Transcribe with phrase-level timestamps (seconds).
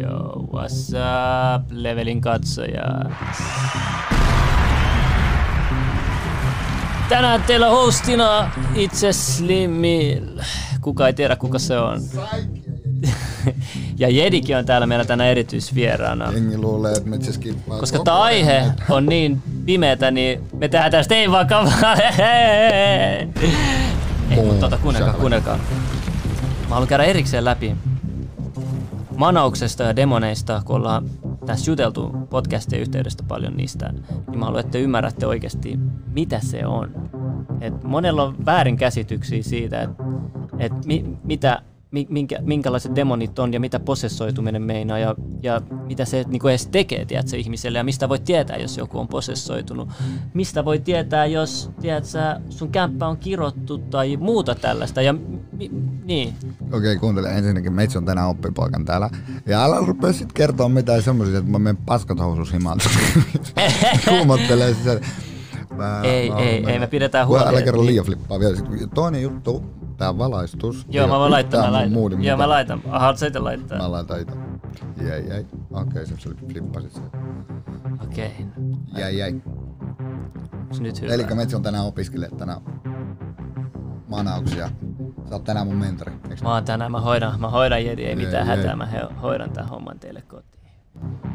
[0.00, 2.82] Yo, what's up, levelin katsoja?
[7.08, 10.40] Tänään teillä hostina itse Slimil.
[10.80, 12.00] Kuka ei tiedä, kuka se on.
[13.98, 16.32] ja Jedikin on täällä meillä tänä erityisvieraana.
[16.32, 17.18] Jengi luulee, että me.
[17.80, 21.96] Koska tämä aihe on niin pimeätä, niin me tehdään tästä ei vakavaa.
[24.30, 25.56] ei, mutta tota, kuunnelkaa, kuunnelkaa.
[26.62, 27.76] Mä haluan käydä erikseen läpi
[29.16, 31.10] manauksesta ja demoneista, kun ollaan
[31.46, 33.92] tässä juteltu podcastien yhteydestä paljon niistä,
[34.28, 35.78] niin mä haluan, että te ymmärrätte oikeasti,
[36.12, 37.10] mitä se on.
[37.60, 40.04] Et monella on väärinkäsityksiä siitä, että
[40.58, 41.62] et mi, mitä
[42.08, 47.04] minkä, minkälaiset demonit on ja mitä posessoituminen meinaa ja, ja mitä se niin edes tekee
[47.04, 49.88] tiedätkö, ihmiselle ja mistä voi tietää, jos joku on posessoitunut.
[50.34, 52.18] Mistä voi tietää, jos tiedätkö,
[52.50, 55.02] sun kämppä on kirottu tai muuta tällaista.
[55.02, 55.12] Ja,
[55.52, 55.70] mi,
[56.04, 56.34] niin.
[56.74, 57.72] Okei, okay, kuuntele ensinnäkin.
[57.72, 59.10] Meitsi on tänään oppipoikan täällä.
[59.46, 62.78] Ja älä rupea sit kertoa mitään semmoisia, että mä menen paskat housus himaan.
[64.08, 65.00] Kuumottelee sitä.
[65.76, 67.48] Mä, ei, mä ei, ei, me pidetään huolta.
[67.48, 68.56] Älä kerro liian flippaa vielä.
[68.94, 69.64] Toinen juttu,
[69.96, 70.86] tää valaistus.
[70.88, 72.24] Joo, mä voin laittaa, mä laitan.
[72.24, 72.82] Joo, mä laitan.
[72.88, 73.78] Haluatko sä itse laittaa?
[73.78, 74.34] Mä laitan itse.
[75.08, 75.46] Jäi, jäi.
[75.70, 77.04] Okei, okay, se flippasit sen.
[78.02, 78.26] Okei.
[78.26, 79.00] Okay.
[79.00, 79.42] Jäi, jäi.
[80.80, 81.14] Nyt hyvä.
[81.14, 82.60] Eli Metsi on tänään opiskelija tänään
[84.08, 84.70] manauksia.
[85.28, 86.12] Sä oot tänään mun mentori.
[86.42, 88.88] Mä oon tänään, mä hoidan, mä hoidan Jedi, ei mitään ei, hätää, mä
[89.22, 90.64] hoidan tämän homman teille kotiin.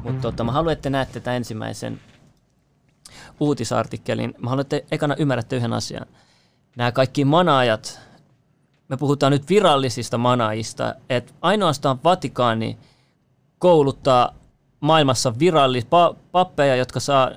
[0.04, 2.00] Mutta tota, mä haluan, että näette tämän ensimmäisen
[3.40, 4.36] uutisartikkelin.
[4.38, 6.06] Mä haluan, että ekana ymmärrätte yhden asian.
[6.76, 8.00] Nämä kaikki manaajat,
[8.90, 12.78] me puhutaan nyt virallisista manaajista, että ainoastaan Vatikaani
[13.60, 14.34] kouluttaa
[14.80, 15.88] maailmassa virallis
[16.32, 17.32] pappeja, jotka saa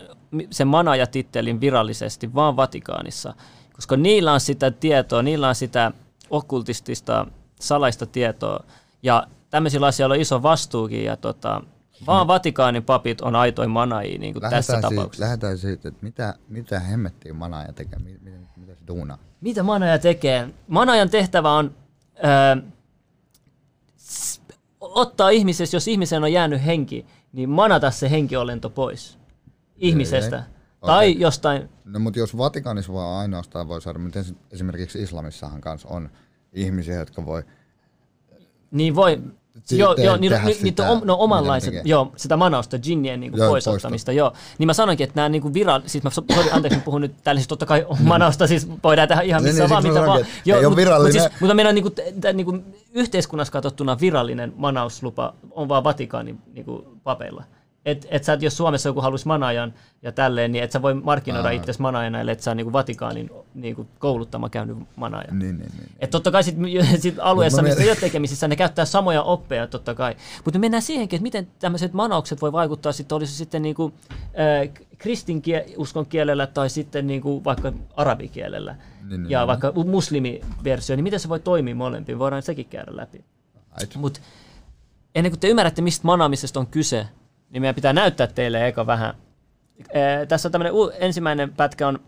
[0.50, 3.34] sen manaajatittelin virallisesti vaan Vatikaanissa,
[3.72, 5.92] koska niillä on sitä tietoa, niillä on sitä
[6.32, 7.26] okkultistista
[7.60, 8.64] salaista tietoa
[9.02, 11.62] ja tämmöisillä asioilla on iso vastuukin ja tota,
[12.06, 15.24] vaan Vatikaanin papit on aitoin manaajia niin kuin tässä siitä, tapauksessa.
[15.24, 19.18] Lähdetään siitä, että mitä, mitä hemmettiin manaaja tekee, mitä, mitä se duunaa?
[19.40, 20.48] Mitä manaaja tekee?
[20.68, 21.74] Manaajan tehtävä on
[22.24, 22.62] öö,
[24.80, 29.18] ottaa ihmisessä, jos ihmisen on jäänyt henki, niin manata se henkiolento pois
[29.76, 30.36] ihmisestä.
[30.36, 30.61] Ei, ei.
[30.86, 31.20] Tai okay.
[31.20, 31.68] jostain...
[31.84, 36.10] No mutta jos Vatikaanissa vaan ainoastaan voi saada, miten esimerkiksi islamissahan kanssa on
[36.52, 37.42] ihmisiä, jotka voi...
[38.70, 39.22] Niin voi,
[39.70, 44.12] joo, joo niin, niin, niin on, no omanlaiset, joo, sitä manausta, jinnien niin joo, poisottamista,
[44.12, 44.32] joo.
[44.58, 47.14] Niin mä sanoinkin, että nämä niin kuin viral, siis mä, sorry, anteeksi, mä puhun nyt
[47.24, 50.26] täällä siis totta kai manausta, siis voidaan tehdä ihan missä niin, vaan, mitä vaan.
[50.44, 54.52] Joo, ei mutta, mutta, siis, mutta meidän niin kuin, t- niin kuin yhteiskunnassa katsottuna virallinen
[54.56, 57.44] manauslupa on vaan Vatikaanin niin kuin papeilla.
[57.86, 61.50] Et, et sä, jos Suomessa joku haluaisi manaajan ja tälleen, niin et sä voi markkinoida
[61.50, 65.28] itse manaajana, ellei et sä niinku Vatikaanin niinku kouluttama käynyt manaaja.
[65.30, 65.88] Niin, niin, niin.
[65.98, 66.56] Et totta kai sit,
[67.00, 70.16] sit alueessa, missä ei ole tekemisissä, ne käyttää samoja oppeja totta kai.
[70.44, 73.92] Mutta me mennään siihenkin, että miten tämmöiset manaukset voi vaikuttaa sitten, olisi sitten niinku,
[74.24, 78.76] äh, kristinuskon kielellä tai sitten niinku vaikka arabikielellä.
[79.08, 79.88] Niin, niin, ja niin, vaikka niin.
[79.88, 82.18] muslimiversio, niin miten se voi toimia molempiin?
[82.18, 83.24] Voidaan sekin käydä läpi.
[83.96, 84.20] Mutta
[85.14, 87.06] ennen kuin te ymmärrätte, mistä manaamisesta on kyse,
[87.52, 89.14] niin meidän pitää näyttää teille eka vähän.
[89.94, 91.98] Ee, tässä on tämmöinen u- ensimmäinen pätkä on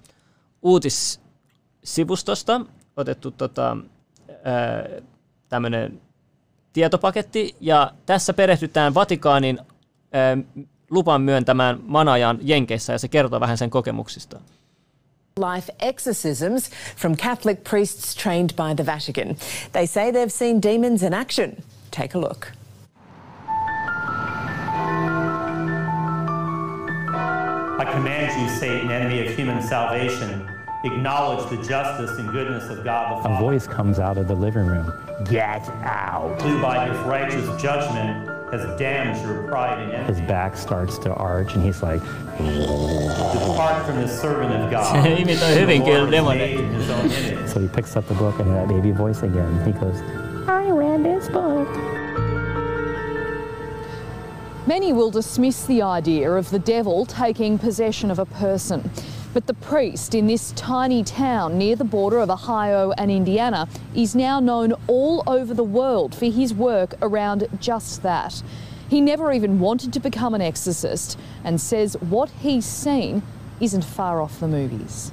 [0.63, 2.61] uutissivustosta
[2.97, 3.77] otettu tota,
[5.49, 6.01] tämmöinen
[6.73, 9.59] tietopaketti, ja tässä perehdytään Vatikaanin
[10.13, 10.37] ää,
[10.91, 14.41] lupan myöntämään manajan Jenkeissä, ja se kertoo vähän sen kokemuksista.
[15.55, 19.37] life exorcisms from Catholic priests trained by the Vatican.
[19.73, 21.53] They say they've seen demons in action.
[21.91, 22.47] Take a look.
[27.85, 30.49] I command you, Satan, enemy of human salvation,
[30.85, 33.35] acknowledge the justice and goodness of God the Father.
[33.35, 34.91] A voice comes out of the living room.
[35.29, 36.41] Get out.
[36.41, 40.15] Who by his righteous judgment has damned your pride and envy.
[40.15, 45.05] His back starts to arch and he's like, Depart from the servant of God.
[47.49, 49.63] so he picks up the book and that baby voice again.
[49.67, 50.01] He goes,
[50.49, 51.69] I read this book.
[54.75, 58.91] Many will dismiss the idea of the devil taking possession of a person.
[59.33, 64.17] But the priest in this tiny town near the border of Ohio and Indiana is
[64.17, 68.43] now known all over the world for his work around just that.
[68.89, 73.23] He never even wanted to become an exorcist and says what he's seen
[73.61, 75.13] isn't far off the movies.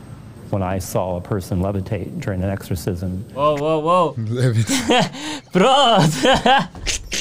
[0.49, 3.25] When I saw a person levitate during an exorcism.
[3.35, 4.13] Whoa, whoa, whoa.
[4.17, 5.51] Levitate.
[5.51, 7.20] Bro!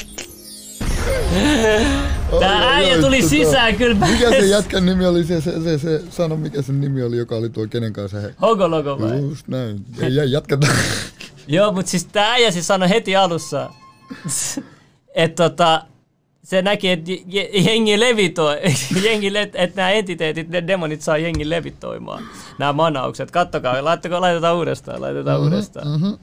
[2.39, 4.07] Tää äijä tuli sisään kyllä.
[4.07, 5.23] Mikä se jätkän nimi oli?
[5.23, 8.19] Se, se, se, se sano, mikä sen nimi oli, joka oli tuo kenen kanssa.
[8.19, 8.33] He...
[8.41, 9.21] Hogologo vai?
[9.21, 9.85] Just näin.
[10.01, 10.67] Ei, jatketa.
[11.47, 13.69] Joo, mutta siis tää äijä siis sanoi heti alussa,
[15.15, 15.83] että tota,
[16.43, 18.57] se näki, että je- jengi levitoi,
[19.05, 22.23] jengi, le- että nämä entiteetit, ne demonit saa jengi levitoimaan.
[22.59, 23.31] Nämä manaukset.
[23.31, 25.87] Kattokaa, laittakaa, laitetaan uudestaan, laitetaan mm-hmm, uudestaan.
[25.87, 26.17] Mm-hmm.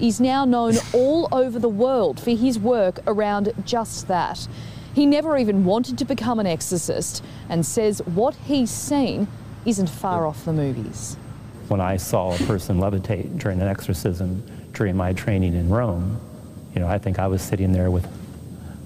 [0.00, 4.48] Is now known all over the world for his work around just that.
[4.94, 9.28] He never even wanted to become an exorcist and says what he's seen
[9.64, 11.16] isn't far off the movies.
[11.68, 16.18] When I saw a person levitate during an exorcism during my training in Rome,
[16.74, 18.06] you know, I think I was sitting there with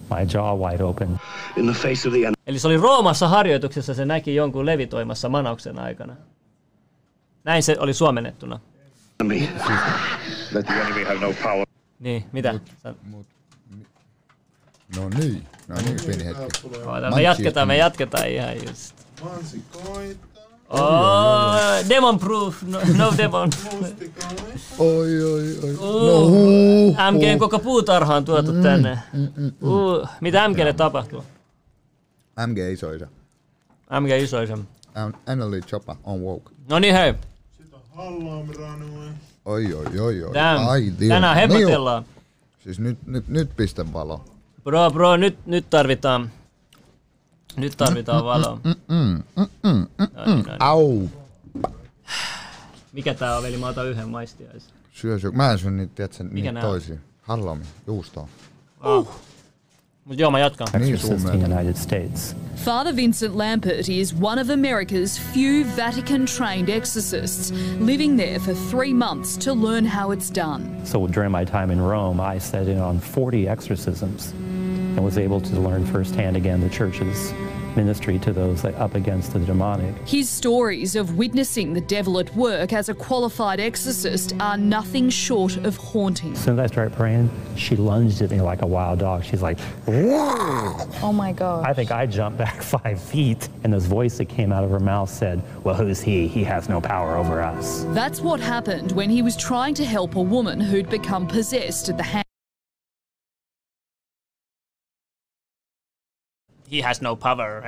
[0.08, 1.18] my jaw wide open.
[1.56, 2.34] In the face of the enemy.
[2.46, 6.16] Eli se oli Roomassa harjoituksessa, se näki jonkun levitoimassa manauksen aikana.
[7.44, 8.60] Näin se oli suomennettuna.
[10.52, 11.67] Let the enemy have no power.
[12.00, 12.55] Niin, mitä?
[12.82, 12.94] Sä-
[14.97, 16.69] No niin, no niin, pieni hetki.
[16.87, 18.94] Oota, me jatketaan, me jatketaan ihan just.
[20.69, 23.50] Oh, demon proof, no, no demon.
[24.79, 25.73] Oi, oi, oi.
[25.81, 28.99] No, Uh, MGn koko puutarha on tuotu tänne.
[29.62, 31.25] Uh, mitä MGlle tapahtuu?
[32.47, 33.06] MG isoisa.
[34.00, 34.58] MG isoisa.
[35.26, 36.50] Annalie Choppa on woke.
[36.69, 37.14] No niin hei,
[39.44, 40.34] Oi, oi, oi, oi.
[40.34, 40.69] Damn.
[40.69, 41.08] Ai, Dio.
[41.08, 41.58] tänään joo.
[41.58, 42.04] hepotellaan.
[42.64, 44.25] Siis nyt, nyt, nyt pistä valo.
[44.64, 46.31] Bro, bro, nyt, nyt tarvitaan,
[47.56, 48.60] nyt tarvitaan valoa.
[48.64, 49.48] No niin, no
[50.26, 50.46] niin.
[50.58, 51.08] Au.
[52.92, 53.56] Mikä tää on, veli?
[53.56, 54.72] Mä otan yhden maistiaisen.
[54.92, 55.31] Syö, syö.
[55.31, 56.96] Mä en syö niitä, tiedätkö, niitä toisia.
[57.22, 58.28] Halloumi, juustoa.
[58.82, 59.08] Mut
[60.19, 60.69] joo, mä jatkan.
[60.75, 61.47] Exorcist in the.
[61.47, 62.37] United States.
[62.56, 68.94] Father Vincent Lampert is one of America's few Vatican trained exorcists, living there for three
[68.94, 70.62] months to learn how it's done.
[70.85, 75.41] So during my time in Rome, I sat in on 40 exorcisms and was able
[75.41, 77.32] to learn firsthand again the church's
[77.76, 79.94] ministry to those like, up against the demonic.
[80.06, 85.56] His stories of witnessing the devil at work as a qualified exorcist are nothing short
[85.58, 86.32] of haunting.
[86.32, 89.25] As soon as I started praying, she lunged at me like a wild dog.
[89.25, 90.76] She's like, Whoa!
[91.02, 91.67] Oh my God.
[91.67, 94.81] I think I jumped back five feet, and this voice that came out of her
[94.81, 96.28] mouth said, Well, who's he?
[96.28, 97.84] He has no power over us.
[97.88, 101.96] That's what happened when he was trying to help a woman who'd become possessed at
[101.96, 102.29] the hands.
[106.72, 107.62] He has no power.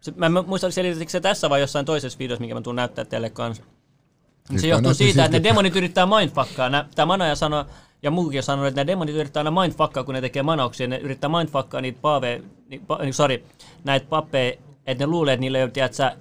[0.00, 3.04] Se, mä en muista, selitettikö se tässä vai jossain toisessa videossa, minkä mä tuun näyttää
[3.04, 3.62] teille kanssa.
[4.56, 6.70] Se johtuu siitä, että ne demonit yrittää mindfuckaa.
[6.94, 7.64] Tämä manaja sanoi,
[8.02, 10.88] ja muukin on sanonut, että ne demonit yrittää aina mindfuckaa, kun ne tekee manauksia.
[10.88, 13.44] Ne yrittää mindfuckaa niitä paaveja, ni, pa, niin, sorry,
[13.84, 14.52] näitä pappeja,
[14.86, 16.16] että ne luulee, että niille ei ole, että,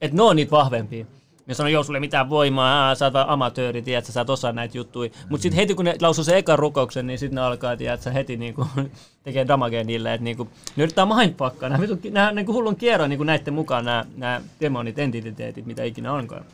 [0.00, 1.06] että ne on niitä vahvempia.
[1.46, 4.30] Ne sanoo, joo, sulle ei mitään voimaa, aa, sä oot vaan amatööri, tiedätkö, sä et
[4.30, 5.10] osaa näitä juttuja.
[5.28, 8.36] Mutta sitten heti kun ne lausuu sen ekan rukouksen, niin sitten ne alkaa, tiedätkö, heti
[8.36, 8.66] niinku,
[9.24, 11.68] tekee damagea niille, että niinku, ne yrittää mindfuckaa.
[11.68, 16.44] Nämä, nämä niinku hullun kierron niinku näiden mukaan nämä, nämä demonit, entiteetit, mitä ikinä onkaan.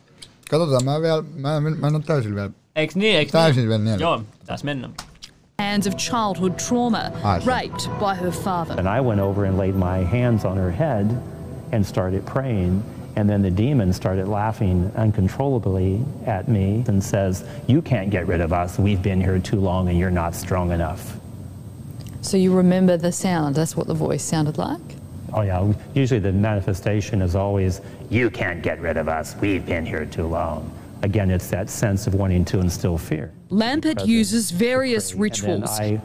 [0.49, 2.49] Katsotaan, mä, vielä, mä, en- mä en ole täysin vielä.
[2.75, 3.17] Eiks niin?
[3.17, 3.69] Eiks Täysin niin?
[3.69, 4.01] vielä niellä.
[4.01, 4.93] Joo, tässä mennään.
[5.59, 6.99] hands of childhood trauma,
[7.45, 8.79] raped by her father.
[8.79, 11.05] And I went over and laid my hands on her head
[11.73, 12.81] and started praying.
[13.19, 18.39] And then the demon started laughing uncontrollably at me and says, You can't get rid
[18.39, 18.79] of us.
[18.79, 21.17] We've been here too long and you're not strong enough.
[22.21, 23.55] So you remember the sound?
[23.55, 24.79] That's what the voice sounded like?
[25.33, 25.73] Oh, yeah.
[25.93, 29.35] Usually the manifestation is always, You can't get rid of us.
[29.41, 30.71] We've been here too long.
[31.01, 33.33] Again, it's that sense of wanting to instill fear.
[33.49, 35.99] Lampert uses various And then rituals, I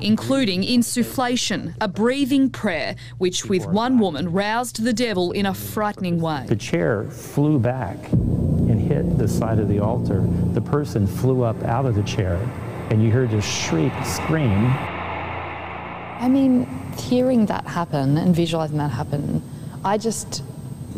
[0.00, 6.20] including insufflation, a breathing prayer, which with one woman roused the devil in a frightening
[6.20, 6.44] way.
[6.48, 10.24] The chair flew back and hit the side of the altar.
[10.52, 12.36] The person flew up out of the chair,
[12.90, 14.66] and you heard a shriek, scream.
[16.20, 16.66] I mean,
[16.98, 19.42] hearing that happen and visualizing that happen,
[19.84, 20.42] I just,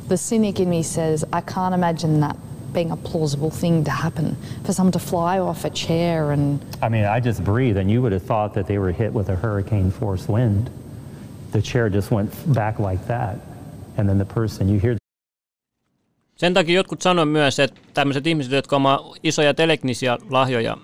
[0.09, 2.37] the cynic in me says, I can't imagine that
[2.76, 6.88] being a plausible thing to happen for someone to fly off a chair and I
[6.88, 9.37] mean, I just breathed, and you would have thought that they were hit with a
[9.37, 10.71] hurricane force wind.
[11.52, 13.35] The chair just went back like that,
[13.97, 14.97] and then the person, you hear
[16.37, 20.76] Sen takia jotkut sanoo myös, että tämmöiset ihmiset, jotka omaa isoja teleknisiä lahjoja,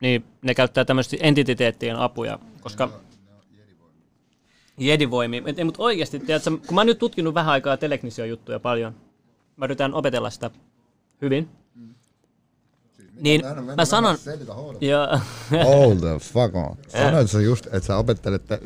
[0.00, 2.88] niin ne käyttää tämmöistä entiteettien apuja, koska
[4.78, 5.42] jedivoimia.
[5.42, 8.94] Mutta mut oikeasti, tiedätkö, kun mä oon nyt tutkinut vähän aikaa teleknisia juttuja paljon,
[9.56, 10.50] mä yritän opetella sitä
[11.22, 11.48] hyvin,
[13.20, 13.42] niin
[13.76, 14.16] mä sanon...
[14.80, 15.20] Ja,
[15.64, 16.76] Hold the fuck on.
[17.02, 18.60] Sanoit sä just, että sä opettelet te...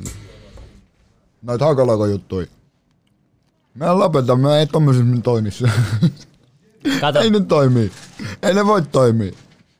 [1.42, 2.48] noita haukalogo-juttui.
[3.74, 5.68] Mä lopetan, mä ei tommosessa toimissa.
[7.00, 7.92] kato, ei ne toimi.
[8.42, 9.32] Ei ne voi toimia.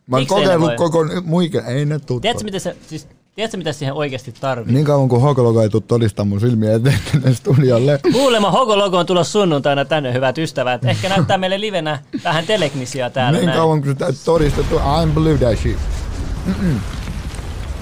[0.07, 2.21] Mä oon kokeillut koko muiken, ei ne tuu.
[2.21, 4.75] tiedätkö, mitä se, siis, tiedätkö, mitä siihen oikeasti tarvii?
[4.75, 8.01] Niin kauan kuin haukalogo ei tuu todistaa mun silmiä eteen tänne studiolle.
[8.13, 10.85] Kuulemma Hogologo on tulossa sunnuntaina tänne, hyvät ystävät.
[10.85, 13.39] Ehkä näyttää meille livenä vähän teleknisiä täällä.
[13.39, 13.59] niin näin.
[13.59, 15.79] kauan kuin sitä todistettu, I believe that shit.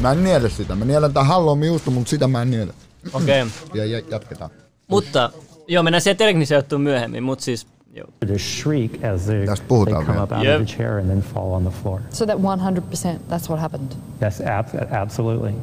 [0.01, 0.77] Mä en niele sitä.
[0.77, 2.75] Mä nielen tää halloumi juusto, mutta sitä mä en niele.
[3.13, 3.43] Okei.
[3.43, 3.53] Okay.
[3.75, 4.51] Ja, ja jatketaan.
[4.89, 5.31] Mutta,
[5.69, 8.07] joo, mennään siihen tekniseen juttuun myöhemmin, mutta siis, joo.
[8.27, 10.23] To shriek as they, they come vielä.
[10.23, 10.61] up out Yep.
[10.61, 12.01] of the chair and then fall on the floor.
[12.11, 13.95] So that 100%, that's what happened.
[14.21, 15.55] Yes, ab- absolutely.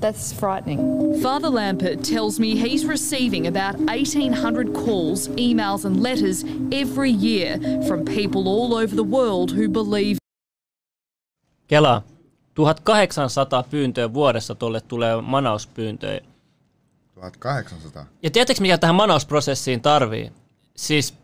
[0.00, 0.80] That's frightening.
[1.22, 8.04] Father Lampert tells me he's receiving about 1,800 calls, emails, and letters every year from
[8.04, 10.18] people all over the world who believe
[11.68, 12.02] Kela,
[12.54, 16.20] 1800 pyyntöä vuodessa tuolle tulee manauspyyntöjä.
[17.14, 18.06] 1800.
[18.22, 20.32] Ja tiedättekö mikä tähän manausprosessiin tarvii?
[20.76, 21.14] Siis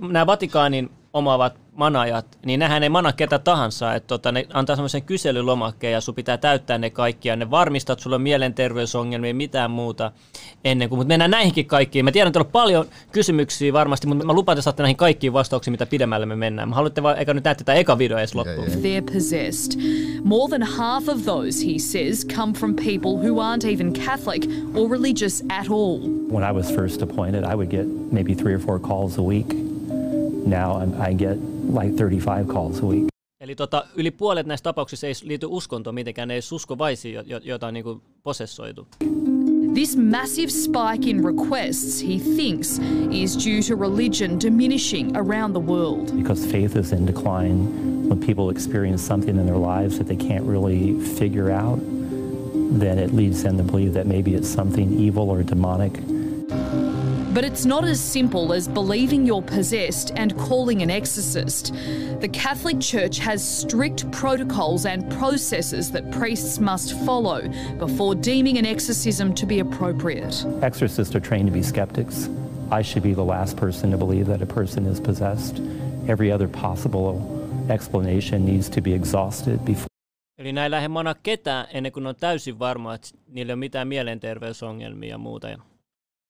[0.00, 3.94] nämä Vatikaanin omaavat manajat, niin nähän ei mana ketä tahansa.
[3.94, 7.92] Että tota, ne antaa semmoisen kyselylomakkeen ja sun pitää täyttää ne kaikki ja ne varmistaa,
[7.92, 10.12] että sulla on mielenterveysongelmia mitään muuta
[10.64, 10.98] ennen kuin.
[10.98, 12.04] Mutta mennään näihinkin kaikkiin.
[12.04, 15.72] Mä tiedän, että on paljon kysymyksiä varmasti, mutta mä lupaan, että saatte näihin kaikkiin vastauksiin,
[15.72, 16.68] mitä pidemmälle me mennään.
[16.68, 18.66] Mä haluatte vaan, eikä nyt näette tätä eka video edes loppuun.
[18.66, 19.80] they're possessed.
[20.24, 24.90] More than half of those, he says, come from people who aren't even Catholic or
[24.90, 25.98] religious at all.
[26.32, 29.69] When I was first appointed, I would get maybe three or four calls a week.
[30.46, 31.38] Now I'm, I get
[31.72, 33.04] like 35 calls a week.
[33.40, 37.66] Eli tota, yli puolet näistä tapauksista ei liity uskontoon mitenkään, ne ei uskovaisia, jo- joita
[37.66, 38.86] on niinku posessoitu.
[39.74, 42.80] This massive spike in requests, he thinks,
[43.10, 46.12] is due to religion diminishing around the world.
[46.16, 47.56] Because faith is in decline,
[48.08, 51.78] when people experience something in their lives that they can't really figure out,
[52.80, 55.92] then it leads them to believe that maybe it's something evil or demonic.
[57.32, 61.72] But it's not as simple as believing you're possessed and calling an exorcist.
[62.20, 68.66] The Catholic Church has strict protocols and processes that priests must follow before deeming an
[68.66, 70.44] exorcism to be appropriate.
[70.62, 72.28] Exorcists are trained to be skeptics.
[72.72, 75.60] I should be the last person to believe that a person is possessed.
[76.08, 77.20] Every other possible
[77.70, 79.86] explanation needs to be exhausted before.
[80.38, 83.88] Eli näin lähde mana ketään ennen kuin on täysin varma, että niillä ei ole mitään
[83.88, 85.48] mielenterveysongelmia ja muuta.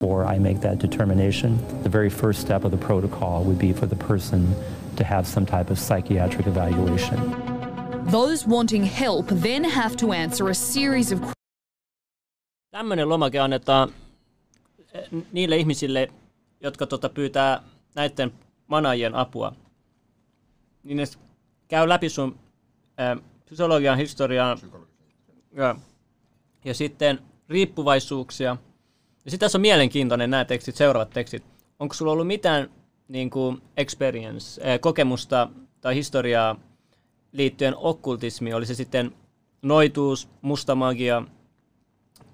[0.00, 3.84] Before I make that determination, the very first step of the protocol would be for
[3.86, 4.56] the person
[4.96, 7.18] to have some type of psychiatric evaluation.
[8.06, 11.20] Those wanting help then have to answer a series of
[12.70, 13.92] Tämmöinen lomake annetaan
[14.94, 16.08] eh, niille ihmisille,
[16.60, 17.62] jotka tota pyytää
[17.94, 18.32] näiden
[18.66, 19.52] manajien apua.
[20.84, 21.04] Niin ne
[21.68, 22.38] käy läpi sun
[23.00, 24.58] äh, fysiologian, historian
[25.52, 25.76] ja,
[26.64, 28.56] ja sitten riippuvaisuuksia.
[29.30, 31.44] Ja sitten tässä on mielenkiintoinen nämä tekstit, seuraavat tekstit.
[31.78, 32.70] Onko sulla ollut mitään
[33.08, 35.48] niin kuin experience, äh, kokemusta
[35.80, 36.56] tai historiaa
[37.32, 38.56] liittyen okkultismiin?
[38.56, 39.12] Oli se sitten
[39.62, 41.22] noituus, musta magia,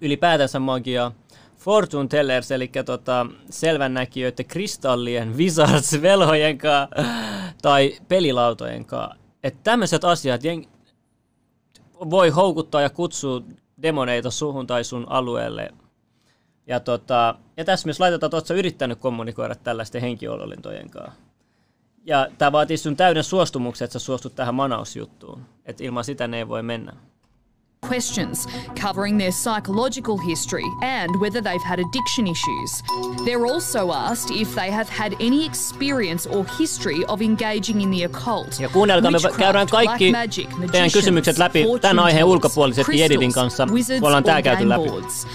[0.00, 1.12] ylipäätänsä magia,
[1.56, 6.88] fortune tellers, eli tota, selvännäkijöiden, kristallien, wizards, velhojen kaa,
[7.62, 9.14] tai pelilautojen kaa.
[9.42, 10.64] Että tämmöiset asiat jeng...
[12.10, 13.42] voi houkuttaa ja kutsua
[13.82, 15.72] demoneita suhun tai sun alueelle.
[16.66, 21.20] Ja, tota, ja tässä myös laitetaan, että sä yrittänyt kommunikoida tällaisten henkiololintojen kanssa.
[22.04, 25.42] Ja tämä vaatii sun täyden suostumuksen, että sä suostut tähän manausjuttuun.
[25.64, 26.92] Että ilman sitä ne ei voi mennä.
[27.88, 32.82] Questions covering their psychological history and whether they've had addiction issues.
[33.24, 38.04] They're also asked if they have had any experience or history of engaging in the
[38.04, 38.60] occult.
[38.60, 44.02] Ja kuunnelkaa, me käydään kaikki magic, teidän kysymykset läpi tämän aiheen ulkopuolisesti crystals, kanssa, wizards
[44.02, 44.88] ollaan tää käyty läpi.
[44.88, 45.26] boards.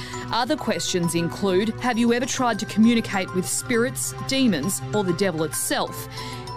[0.44, 5.44] Other questions include Have you ever tried to communicate with spirits, demons, or the devil
[5.44, 6.08] itself?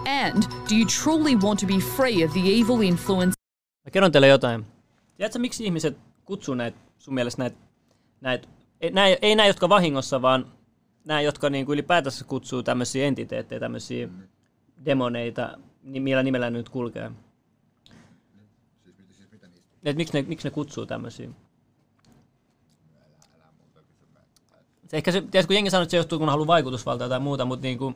[0.05, 3.33] And do you truly want to be free of the evil influence?
[3.85, 4.65] Mä kerron teille jotain.
[5.17, 7.57] Tiedätkö, miksi ihmiset kutsuu näitä, sun mielestä näitä,
[8.21, 8.47] näitä
[8.81, 10.51] ei, nää, ei nämä, jotka vahingossa, vaan
[11.05, 14.09] nämä, jotka niinku ylipäätänsä kutsuu tämmöisiä entiteettejä, tämmöisiä
[14.85, 17.11] demoneita, niin millä nimellä ne nyt kulkee.
[19.85, 21.29] Et miksi, ne, miksi ne kutsuu tämmöisiä?
[24.87, 27.45] Se ehkä se, tiedätkö, kun jengi sanoo, että se johtuu, kun haluaa vaikutusvaltaa tai muuta,
[27.45, 27.93] mutta niinku,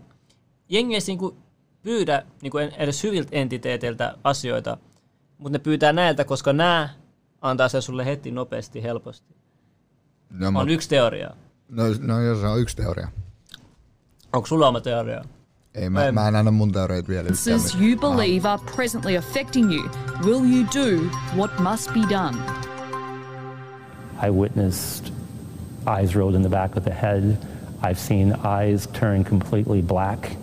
[0.70, 1.38] jengi ei niinku
[1.82, 4.78] pyydä niinku edes hyviltä entiteeteiltä asioita,
[5.38, 6.90] mutta ne pyytää näiltä, koska nämä
[7.42, 9.36] antaa se sulle heti nopeasti, helposti.
[10.30, 11.30] No, On mut- yksi teoria.
[11.70, 13.08] no, no jos se on yksi teoria.
[14.34, 15.24] Onko sulla oma teoria?
[15.76, 17.30] Ei, mä, mä en anna mun teorioita vielä.
[17.30, 19.90] Answers you believe are presently affecting you.
[20.26, 22.38] Will you do what must be done?
[24.28, 25.14] I witnessed
[25.86, 27.38] eyes rolled in the back of the head.
[27.82, 30.36] I've seen eyes turn completely black,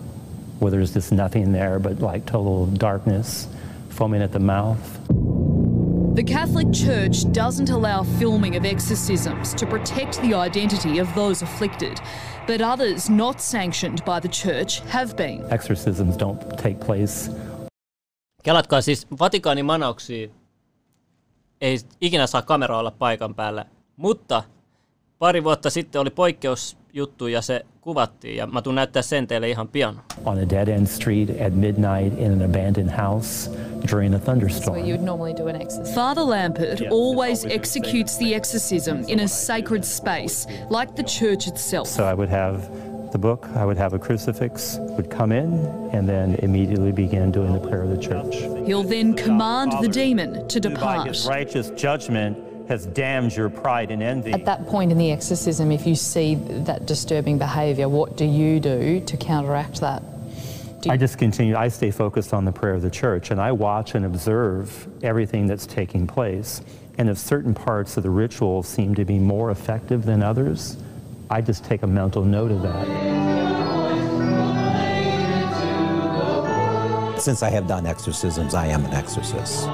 [0.61, 3.47] where there's just nothing there but like total darkness,
[3.91, 4.79] foaming at the mouth.
[6.17, 12.01] The Catholic Church doesn't allow filming of exorcisms to protect the identity of those afflicted,
[12.47, 15.45] but others not sanctioned by the Church have been.
[15.51, 17.31] Exorcisms don't take place
[18.43, 20.29] Kelatkaa siis Vatikaanin manauksia.
[21.61, 23.65] ei ikinä saa kamera olla paikan päällä.
[23.97, 24.43] Mutta
[25.19, 29.69] pari vuotta sitten oli poikkeusjuttu ja se kuvattiin ja mä tuun näyttää sen teille ihan
[29.69, 30.01] pian.
[30.25, 33.51] On a dead end street at midnight in an abandoned house
[33.91, 34.77] during a thunderstorm.
[34.77, 35.95] Where you would normally do an exorcism.
[35.95, 41.89] Father Lampert always executes the exorcism in a sacred space, like the church itself.
[41.89, 42.59] So I would have
[43.13, 45.53] the book, I would have a crucifix, would come in,
[45.93, 48.35] and then immediately begin doing the prayer of the church.
[48.67, 51.09] He'll then command the demon to By depart.
[51.09, 52.37] his righteous judgment
[52.69, 54.33] has damned your pride and envy.
[54.33, 58.61] At that point in the exorcism, if you see that disturbing behaviour, what do you
[58.61, 60.03] do to counteract that?
[60.83, 63.53] Do I just continue, I stay focused on the prayer of the church, and I
[63.53, 66.61] watch and observe everything that's taking place.
[66.99, 70.77] And if certain parts of the ritual seem to be more effective than others,
[71.31, 72.87] I just take a mental note of that.
[77.21, 79.67] Since I have done exorcisms, I am an exorcist.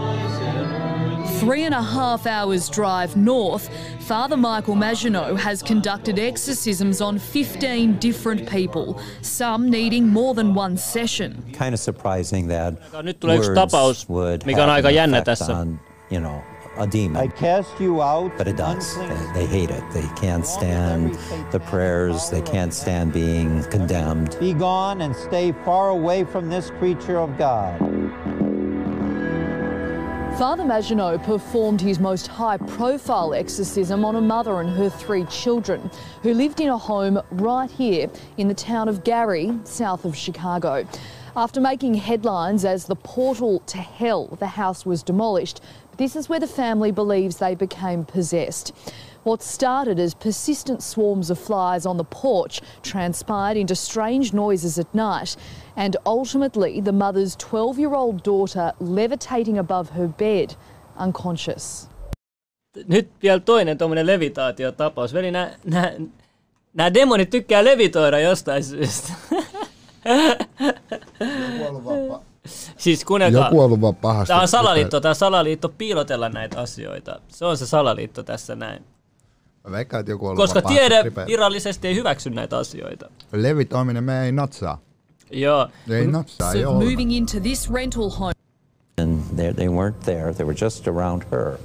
[1.42, 3.68] Three and a half hours drive north,
[4.06, 10.76] Father Michael Maginot has conducted exorcisms on 15 different people, some needing more than one
[10.76, 11.42] session.
[11.52, 14.94] Kind of surprising that Nyt tulee yksi words tapaus, would mikä on have aika an
[14.94, 15.52] jännä effect tässä.
[15.56, 15.80] on,
[16.11, 16.40] you know,
[16.78, 17.25] a demon.
[17.25, 18.38] I cast you out.
[18.38, 18.94] But it does.
[18.94, 19.84] They, they hate it.
[19.92, 21.16] They can't stand
[21.50, 22.30] the prayers.
[22.30, 24.38] They can't stand being condemned.
[24.40, 27.78] Be gone and stay far away from this creature of God.
[30.42, 35.88] Father Maginot performed his most high profile exorcism on a mother and her three children
[36.25, 40.84] who lived in a home right here in the town of Gary, south of Chicago.
[41.37, 45.61] After making headlines as the portal to hell, the house was demolished.
[45.96, 48.72] This is where the family believes they became possessed.
[49.22, 54.92] What started as persistent swarms of flies on the porch transpired into strange noises at
[54.92, 55.37] night,
[55.76, 60.50] and ultimately the mother's 12 year old daughter levitating above her bed,
[61.04, 61.88] unconscious.
[62.86, 65.14] Nyt vielä toinen tuommoinen levitaatiotapaus.
[65.14, 65.92] Veli, nämä, nämä,
[66.74, 69.12] nämä demonit tykkää levitoida jostain syystä.
[72.76, 73.44] siis kuunnelkaa.
[73.44, 74.28] Joku on ollut vaan pahasti.
[74.28, 77.20] Tämä on salaliitto, tämä on salaliitto piilotella näitä asioita.
[77.28, 78.85] Se on se salaliitto tässä näin.
[79.64, 83.11] Mä veikkaan, että joku on ollut Koska tiede virallisesti ei hyväksy näitä asioita.
[83.32, 84.80] Levitoiminen me ei natsaa.
[85.33, 85.68] Joo.
[85.90, 88.33] Ei natsaa, ei So moving into this rental home.
[89.03, 90.33] And they, they weren't there.
[90.33, 91.59] They were just around her,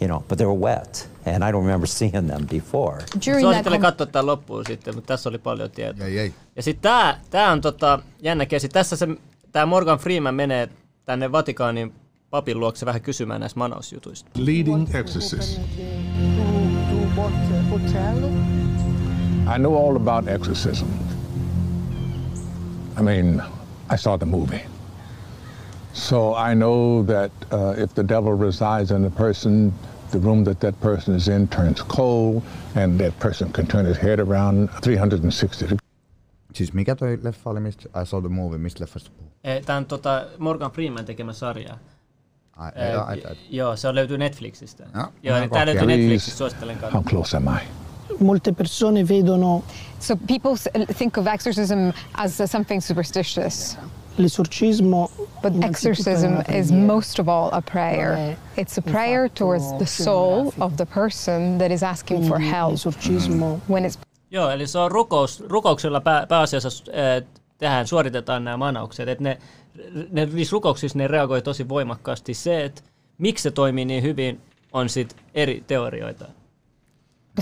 [0.00, 1.10] you know, but they were wet.
[1.26, 2.98] And I don't remember seeing them before.
[2.98, 6.06] During that Suosittelen katsoa tämän loppuun sitten, mutta tässä oli paljon tietoa.
[6.06, 6.34] Ei, ei.
[6.56, 8.68] Ja sitten tää, tää on tota, jännä kesi.
[8.68, 9.08] Tässä se,
[9.52, 10.68] tää Morgan Freeman menee
[11.04, 11.92] tänne Vatikaanin
[12.30, 14.30] papin luokse vähän kysymään näistä manausjutuista.
[14.36, 15.60] leading exorcist.
[19.54, 20.86] I know all about exorcism.
[23.00, 23.42] I mean,
[23.88, 24.62] I saw the movie.
[25.92, 29.72] So I know that uh, if the devil resides in a person,
[30.10, 32.42] the room that that person is in turns cold,
[32.74, 35.80] and that person can turn his head around 360 degrees.
[36.54, 39.32] Siis mikä toi leffa oli, mistä I saw the movie, mistä leffasta puhuu?
[39.66, 41.78] Tämä on tota Morgan Freeman tekemä sarja.
[42.56, 43.36] Ai, ei, ai, ai.
[43.50, 44.86] Joo, se on löytyy Netflixistä.
[44.94, 45.86] Joo, Joo, niin tää löytyy.
[45.86, 47.04] Netflixistä, suosittelen How katsomaan.
[47.04, 47.60] close am I?
[48.18, 49.62] Molte persone vedono
[50.00, 50.56] So people
[50.94, 53.76] think of exorcism as something superstitious,
[54.18, 55.10] l'esorcismo
[55.42, 58.36] but exorcism is most of all a prayer.
[58.56, 62.72] It's a prayer towards the soul of the person that is asking for help.
[62.72, 63.98] l'esorcismo When it's
[64.30, 69.08] Joo, eli se on rukous, rukouksella pää, pääasiassa äh, tehdään, suoritetaan nämä manaukset.
[69.08, 69.38] Et ne,
[70.10, 72.34] ne, niissä rukouksissa ne reagoi tosi voimakkaasti.
[72.34, 72.82] Se, että
[73.18, 74.40] miksi se toimii niin hyvin,
[74.72, 76.24] on sit eri teorioita.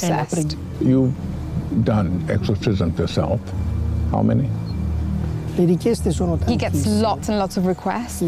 [0.00, 0.58] Possessed.
[0.80, 1.12] You've
[1.86, 3.40] done exorcisms yourself.
[4.12, 4.48] How many?
[5.58, 8.20] He gets lots and lots of requests,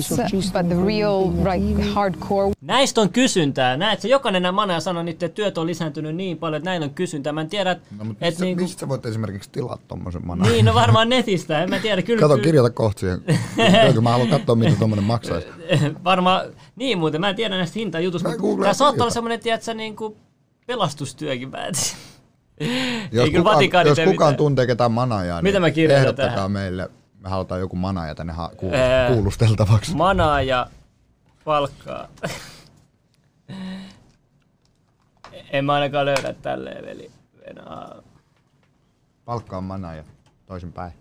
[0.53, 1.95] but the real, like, impegnativi.
[1.95, 3.77] hardcore Näistä on kysyntää.
[3.77, 6.95] Näet, se jokainen nämä manaja sanoo, että työt on lisääntynyt niin paljon, että näillä on
[6.95, 7.33] kysyntää.
[7.33, 10.53] Mä en tiedä, että No, mutta et mistä, niinku, mistä voit esimerkiksi tilata tommosen manan?
[10.53, 11.63] Niin, no varmaan netistä.
[11.63, 12.03] En mä tiedä.
[12.03, 13.21] Kyllä, Kato, kirjoita kohta siihen.
[13.89, 15.49] Kyllä, mä haluan katsoa, mitä tommonen maksaisi.
[16.05, 18.29] Varmaan, niin muuten, mä en tiedä näistä hintajutusta,
[18.61, 20.17] tämä saattaa olla semmoinen, tiedätkö, niin kuin
[20.75, 21.83] pelastustyökin päätin.
[23.13, 24.37] Jos, Ei kukaan, jos kukaan mitään.
[24.37, 26.51] tuntee ketään manajaa, Mitä niin mä kirjoitan ehdottakaa tähän?
[26.51, 26.91] meille.
[27.21, 29.95] Me halutaan joku manaja tänne ha- kuulus- Ää, kuulusteltavaksi.
[29.95, 30.67] Manaa ja
[31.45, 32.09] palkkaa.
[35.51, 37.11] en mä ainakaan löydä tälleen, veli.
[37.47, 37.95] Venaa.
[39.25, 40.05] Palkkaa manaja
[40.47, 40.93] toisinpäin.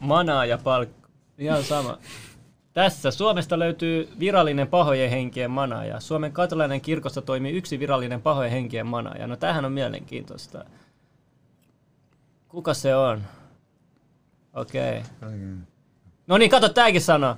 [0.00, 1.08] Manaa ja palkka.
[1.38, 1.98] Ihan sama.
[2.76, 6.00] Tässä Suomesta löytyy virallinen pahojen henkien manaaja.
[6.00, 9.26] Suomen katolainen kirkossa toimii yksi virallinen pahojen henkien manaaja.
[9.26, 10.64] No tämähän on mielenkiintoista.
[12.48, 13.22] Kuka se on?
[14.54, 15.02] Okei.
[15.22, 15.56] Okay.
[16.26, 17.36] No niin, kato, tääkin sanoo.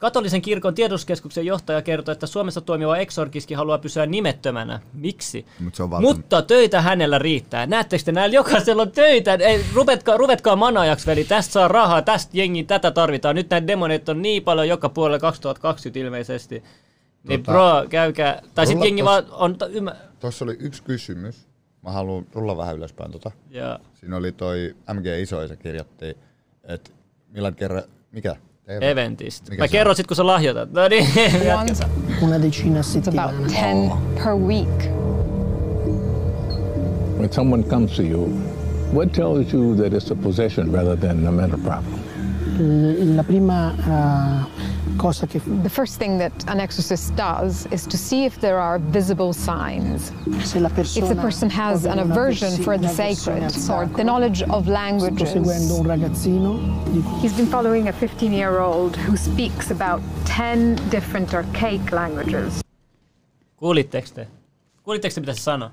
[0.00, 4.80] Katolisen kirkon tiedotuskeskuksen johtaja kertoi, että Suomessa toimiva eksorkiski haluaa pysyä nimettömänä.
[4.92, 5.46] Miksi?
[5.58, 7.66] Mut se on Mutta töitä hänellä riittää.
[7.66, 9.34] Näettekö te näillä jokaisella on töitä?
[9.34, 11.24] Ei, ruvetkaa, ruvetkaa manajaksi, veli.
[11.24, 13.34] Tästä saa rahaa, tästä jengi, tätä tarvitaan.
[13.34, 16.62] Nyt näitä demoneita on niin paljon joka puolella 2020 ilmeisesti.
[17.28, 18.42] Niin Tota, bro, käykää.
[18.54, 19.56] Tai sitten rulla jengi tos- vaan on...
[19.70, 19.94] Ymmär...
[20.20, 21.48] Tuossa oli yksi kysymys.
[21.82, 23.30] Mä haluan tulla vähän ylöspäin tota.
[23.50, 23.78] Joo.
[23.94, 26.16] Siinä oli toi MG Isoisa kirjoitti,
[26.64, 26.90] että
[27.28, 27.82] milloin kerran,
[28.12, 28.36] mikä?
[28.80, 29.50] Eventistä.
[29.50, 30.72] Mikä Mä kerron sit, kun sä lahjoitat.
[30.72, 31.06] No niin,
[31.44, 31.88] jatka.
[32.22, 33.96] Una decina a It's about settimana.
[34.14, 34.90] 10 per week.
[37.18, 38.28] When someone comes to you,
[38.94, 41.99] what tells you that it's a possession rather than a mental problem?
[42.60, 47.96] L- La prima eh, cosa che The first thing that an exorcist does is to
[47.96, 50.12] see if there are visible signs.
[50.44, 54.64] se la If the person has an aversion for the sacred or the knowledge of
[54.64, 55.30] sto languages.
[55.32, 56.58] seguendo un ragazzino
[57.22, 62.62] He's been following a 15 year old who speaks about 10 different archaic languages.
[63.56, 64.26] Kuulitteko te?
[64.82, 65.70] Kuulitteko te, mitä se sanoi?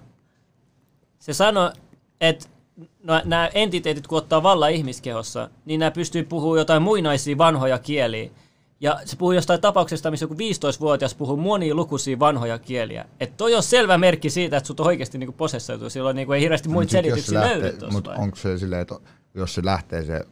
[1.19, 1.71] Se sanoi,
[2.21, 2.47] että
[3.03, 8.29] no, nämä entiteetit, kun ottaa valla ihmiskehossa, niin nämä pystyy puhumaan jotain muinaisia vanhoja kieliä.
[8.79, 13.05] Ja se puhuu jostain tapauksesta, missä joku 15-vuotias puhuu monia lukuisia vanhoja kieliä.
[13.19, 15.89] Että toi on selvä merkki siitä, että sut on oikeasti niinku posessoitu.
[15.89, 17.97] Silloin niinku ei hirveästi muita se selityksiä löydy lähtee- tuossa.
[17.97, 18.95] Mut onko se silleen, että
[19.33, 20.25] jos se lähtee se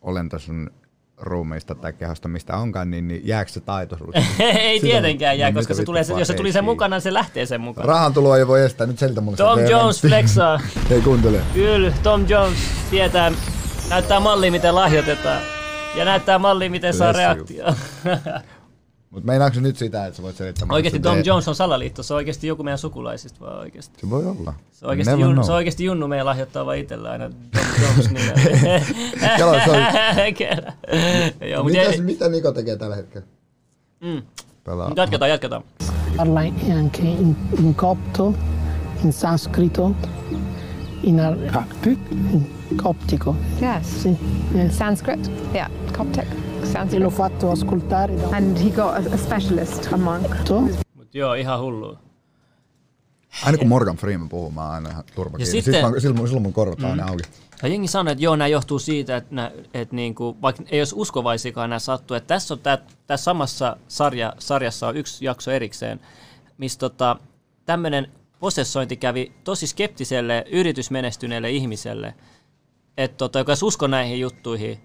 [0.00, 0.70] olento sun
[1.20, 4.24] ruumiista tai kehosta, mistä onkaan, niin, niin jääkö se taito sulle?
[4.68, 7.60] ei tietenkään jää, no koska se tulee, jos se tuli sen mukana, se lähtee sen
[7.60, 7.88] mukaan.
[7.88, 9.36] Rahan tulo ei voi estää, nyt selitä mulle.
[9.36, 10.60] Tom Jones flexaa.
[10.90, 11.40] Ei kuuntele.
[11.54, 12.58] Kyllä, Tom Jones
[12.90, 13.32] tietää,
[13.90, 15.40] näyttää mallia, miten lahjoitetaan.
[15.94, 17.64] Ja näyttää mallia, miten saa reaktio.
[19.10, 22.02] Mut meinaatko se nyt sitä, että sä voit selittää Oikeasti Tom teidän- Jones on salaliitto,
[22.02, 24.00] se on oikeasti joku meidän sukulaisista vaan oikeasti.
[24.00, 24.54] Se voi olla.
[24.70, 25.44] Se on oikeasti, know.
[25.44, 28.32] se on oikeasti Junnu meidän lahjoittaa vaan itsellä aina Tom Jones nimellä.
[29.36, 29.78] Kela, se on-.
[31.50, 33.26] Joo, Mitäs, mitä Niko tekee tällä hetkellä?
[34.00, 34.22] Mm.
[34.64, 34.92] Pelaa.
[34.96, 35.62] Jatketaan, jatketaan.
[36.16, 36.40] parla
[36.78, 38.34] anche in, in copto,
[39.04, 39.92] in sanscrito,
[41.02, 41.36] in ar-
[41.86, 43.36] in coptico.
[43.62, 44.02] Yes.
[44.02, 44.08] Sì,
[44.58, 44.70] eh.
[44.70, 45.30] Sanskrit.
[45.54, 46.24] Yeah, Coptic.
[46.62, 47.02] E Sanskrit.
[47.02, 50.26] l'ho fatto ascoltare da And he got a, a specialist, a monk.
[50.94, 51.98] Mut joo, ihan hullu.
[53.44, 55.44] Aina kun Morgan Freeman puhuu, mä aina kiinni.
[55.46, 55.74] sitten- Sitten...
[55.74, 57.08] Silloin, silloin, silloin mun korvat on aina Mm.
[57.10, 57.22] auki.
[57.62, 60.94] Ja jengi sanoi, että joo, nämä johtuu siitä, että, nää, että niinku, vaikka ei olisi
[60.98, 66.00] uskovaisikaan nämä sattuu, että tässä on tää, tässä samassa sarja, sarjassa on yksi jakso erikseen,
[66.58, 67.16] missä tota,
[67.66, 72.14] tämmöinen posessointi kävi tosi skeptiselle, yritysmenestyneelle ihmiselle,
[72.96, 74.78] että tota, joka ei usko näihin juttuihin.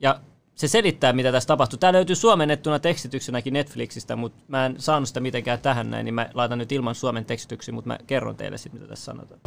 [0.00, 0.20] Ja
[0.56, 1.78] se selittää, mitä tässä tapahtuu.
[1.78, 6.30] Tämä löytyy suomennettuna tekstityksenäkin Netflixistä, mutta mä en saanut sitä mitenkään tähän näin, niin mä
[6.34, 9.40] laitan nyt ilman suomen tekstityksiä, mutta mä kerron teille sitten, mitä tässä sanotaan.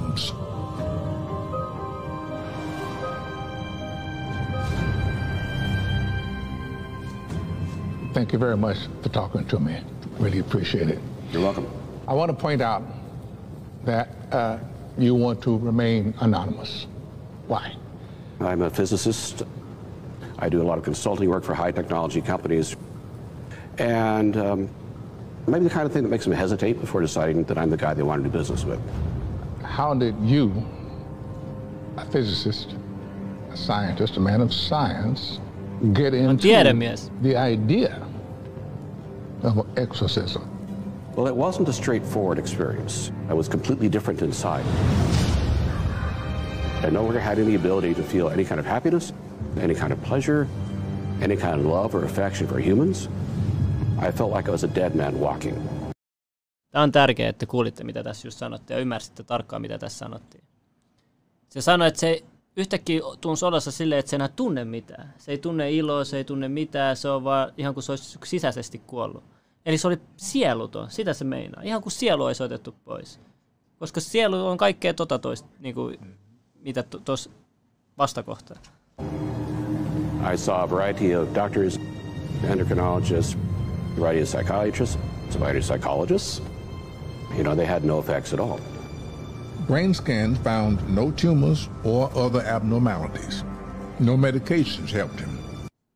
[8.13, 9.84] Thank you very much for talking to me.
[10.19, 11.00] Really appreciate it.
[11.34, 11.67] You're welcome.
[12.08, 12.84] I want to point out
[13.86, 14.60] that uh,
[14.98, 16.88] you want to remain anonymous.
[17.48, 17.76] Why?
[18.39, 19.43] I'm a physicist.
[20.41, 22.78] I do a lot of consulting work for high technology companies.
[23.78, 24.69] And um,
[25.47, 27.93] maybe the kind of thing that makes them hesitate before deciding that I'm the guy
[27.93, 28.80] they want to do business with.
[29.63, 30.65] How did you,
[31.97, 32.75] a physicist,
[33.52, 35.39] a scientist, a man of science,
[35.93, 37.12] get into tiedemies.
[37.21, 38.06] the idea
[39.43, 40.49] of exorcism?
[41.15, 43.12] Well, it wasn't a straightforward experience.
[43.28, 44.65] I was completely different inside.
[46.82, 49.12] I no longer had any ability to feel any kind of happiness,
[49.63, 50.48] any kind of pleasure,
[51.24, 53.10] any kind of love or affection for humans.
[54.08, 55.58] I felt like I was a dead man walking.
[56.72, 60.43] Tämä on tärkeää, että kuulitte, mitä tässä just sanottiin ja ymmärsitte tarkkaan, mitä tässä sanottiin.
[61.50, 62.24] Se sanoi, että se
[62.58, 65.13] yhtäkkiä tunsi olossa silleen, että se enää tunne mitään.
[65.17, 68.19] Se ei tunne iloa, se ei tunne mitään, se on vaan ihan kuin se olisi
[68.26, 69.24] sisäisesti kuollut.
[69.65, 71.63] Eli se oli sieluton, sitä se meinaa.
[71.63, 73.19] Ihan kuin sielu olisi otettu pois.
[73.80, 75.98] Koska sielu on kaikkea tota toista, niin kuin,
[76.62, 77.30] mitä tuossa
[77.98, 78.58] vastakohtaa.
[80.21, 81.77] I saw a variety of doctors,
[82.41, 84.97] endocrinologists, a variety of psychiatrists,
[85.36, 86.41] a variety of psychologists.
[87.38, 88.60] You know, they had no effects at all.
[89.67, 93.45] Brain scans found no tumors or other abnormalities.
[93.99, 95.29] No medications helped him.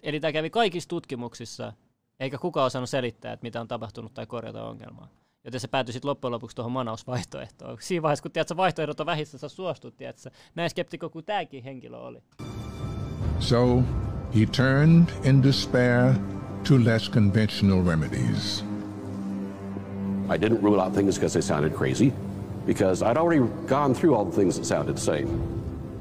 [0.03, 1.73] Eli tämä kävi kaikissa tutkimuksissa,
[2.19, 5.07] eikä kukaan osannut selittää, että mitä on tapahtunut tai korjata ongelmaa.
[5.43, 7.77] Joten se päätyi sitten loppujen lopuksi tuohon manausvaihtoehtoon.
[7.79, 10.17] Siinä vaiheessa, kun tiedät, vaihtoehdot on vähissä, sä suostut, tiedät,
[10.55, 12.23] näin skeptikko kuin tämäkin henkilö oli.
[13.39, 13.83] So
[14.33, 16.19] he turned in despair
[16.63, 18.63] to less conventional remedies.
[20.27, 22.11] I didn't rule out things because they sounded crazy,
[22.65, 25.27] because I'd already gone through all the things that sounded sane.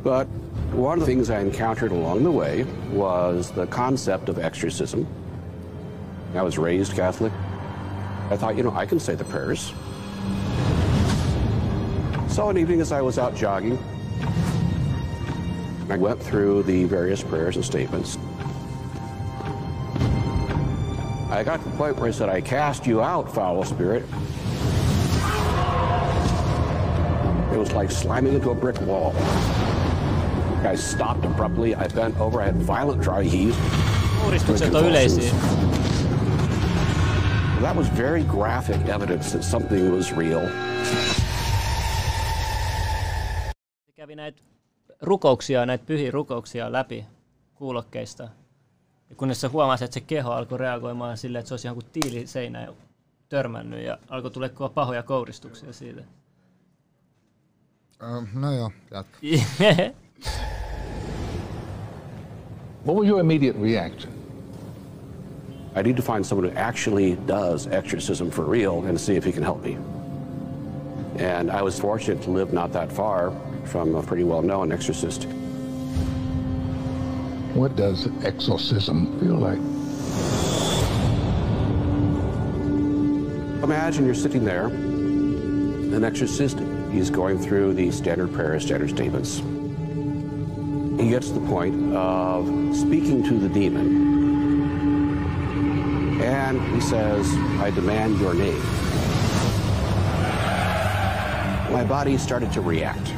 [0.03, 0.25] But
[0.73, 5.07] one of the things I encountered along the way was the concept of exorcism
[6.35, 7.33] I was raised Catholic.
[8.31, 9.75] I thought, you know, I can say the prayers.
[12.29, 13.79] So one evening as I was out jogging,
[15.89, 18.19] I went through the various prayers and statements.
[21.31, 24.05] I got to the point where I said, I cast you out, foul spirit.
[27.53, 29.15] It was like slamming into a brick wall.
[30.65, 31.75] I stopped abruptly.
[31.75, 32.41] I bent over.
[32.41, 33.51] I had violent dry on.
[37.61, 40.49] That was very graphic evidence that something was real.
[45.03, 47.05] Rukouksia, näitä pyhiä rukouksia läpi
[47.55, 48.23] kuulokkeista.
[49.11, 52.69] Ja kunnes se huomasi, että se keho alkoi reagoimaan silleen, että se olisi jonkun tiiliseinään
[53.29, 56.01] törmännyt ja alkoi tulla pahoja kouristuksia siitä.
[58.03, 59.19] Uh, no joo, jatka.
[62.87, 64.13] What was your immediate reaction?
[65.77, 69.33] I need to find someone who actually does exorcism for real and see if he
[69.33, 69.79] can help me.
[71.19, 73.33] And I was fortunate to live not that far
[73.65, 75.25] from a pretty well known exorcist.
[77.55, 79.59] What does exorcism feel like?
[83.63, 86.59] Imagine you're sitting there, an exorcist,
[86.93, 89.39] is going through the standard prayers, standard statements.
[91.01, 92.47] He gets to the point of
[92.77, 94.11] speaking to the demon.
[96.23, 97.27] And he says,
[97.61, 98.61] I demand your name.
[101.73, 103.13] My body started to react.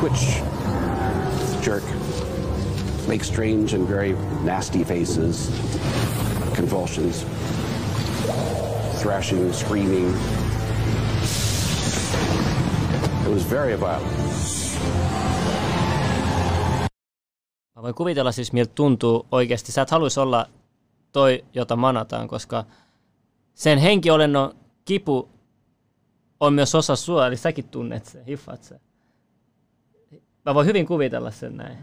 [0.00, 0.42] Twitch,
[1.66, 1.82] jerk,
[3.08, 5.50] makes strange and very nasty faces,
[6.56, 7.24] convulsions,
[9.02, 10.14] thrashing, screaming.
[13.24, 14.12] It was very violent.
[17.76, 19.72] Mä voin kuvitella siis, miltä tuntuu oikeasti.
[19.72, 20.46] Sä et haluaisi olla
[21.12, 22.64] toi, jota manataan, koska
[23.54, 25.28] sen henkiolennon kipu
[26.46, 28.80] on myös osa sua, eli säkin tunnet sen, hiffaat sen.
[30.46, 31.78] Mä voin hyvin kuvitella sen näin.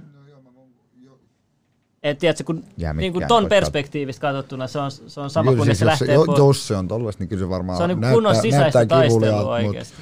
[2.04, 5.66] Et tiedätkö, kun, Jää niin kuin ton perspektiivistä katsottuna se on, se on sama kuin
[5.66, 6.40] siis se lähtee jo, pois.
[6.40, 8.86] jos se on tollasta, niin kyllä se varmaan Se on niin näyttää, kunnon sisäistä näyttää
[8.86, 9.96] taistelua oikeasti.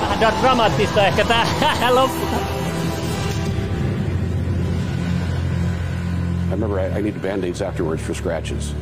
[0.00, 1.46] Vähän dramaattista ehkä tää
[1.94, 2.63] loppu.
[6.54, 8.74] Remember I, I needed band-aids afterwards for scratches.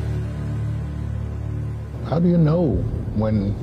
[2.05, 2.75] How do you know
[3.15, 3.55] when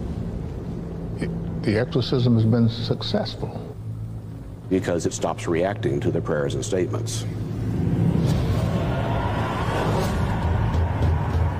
[1.18, 1.30] it,
[1.62, 3.70] the exorcism has been successful?
[4.70, 7.26] because it stops reacting to the prayers and statements.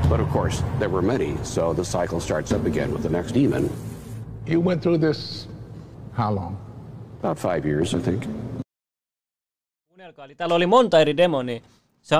[0.08, 3.32] But of course, there were many, so the cycle starts up again with the next
[3.32, 3.68] demon.
[4.46, 5.46] You went through this
[6.14, 6.56] how long?
[7.20, 8.24] About five years, I think.
[9.88, 11.60] Kuunnelkaa, eli täällä oli monta eri demonia.
[12.02, 12.16] Se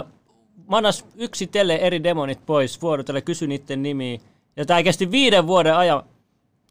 [0.66, 4.18] manas yksitellen eri demonit pois, vuorotelle kysy niiden nimiä.
[4.57, 6.03] Ja tää kesti viiden vuoden ajan.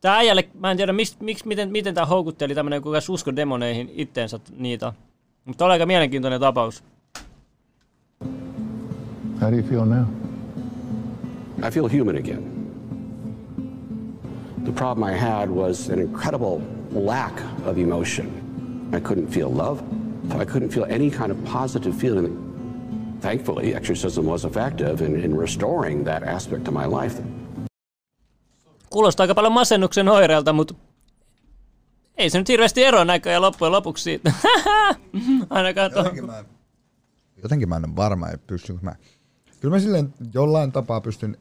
[0.01, 3.91] Tää äijälle, mä en tiedä miksi, miksi, miten, miten tää houkutteli tämmönen, kuka usko demoneihin
[3.93, 4.93] itteensä niitä.
[5.45, 6.83] Mutta oli aika mielenkiintoinen tapaus.
[9.41, 10.05] How do you feel now?
[11.67, 12.43] I feel human again.
[14.63, 18.27] The problem I had was an incredible lack of emotion.
[18.93, 19.81] I couldn't feel love.
[20.41, 22.48] I couldn't feel any kind of positive feeling.
[23.21, 27.23] Thankfully, exorcism was effective in, in restoring that aspect of my life.
[28.89, 30.73] Kuulostaa aika paljon masennuksen oireelta, mutta
[32.17, 34.31] ei se nyt hirveästi eroa näköjään loppujen lopuksi siitä.
[35.49, 36.05] Ainakaan tuohon.
[36.05, 36.43] Jotenkin mä,
[37.43, 38.95] jotenkin mä en ole varma, että pystynkö mä.
[39.59, 41.37] Kyllä mä silleen jollain tapaa pystyn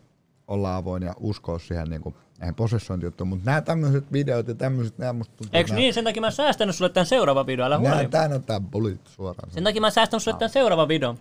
[0.48, 4.98] olla avoin ja uskoa siihen niin kuin, näihin posessointijuttuun, mutta nämä tämmöiset videot ja tämmöiset,
[4.98, 5.94] nämä musta tuntuu, Eikö niin?
[5.94, 8.08] Sen takia mä oon säästänyt sulle tämän seuraavan videon, älä Nää, huoli.
[8.08, 9.50] tää näyttää bulit suoraan.
[9.50, 11.18] Sen takia mä oon säästänyt sulle tämän seuraavan videon.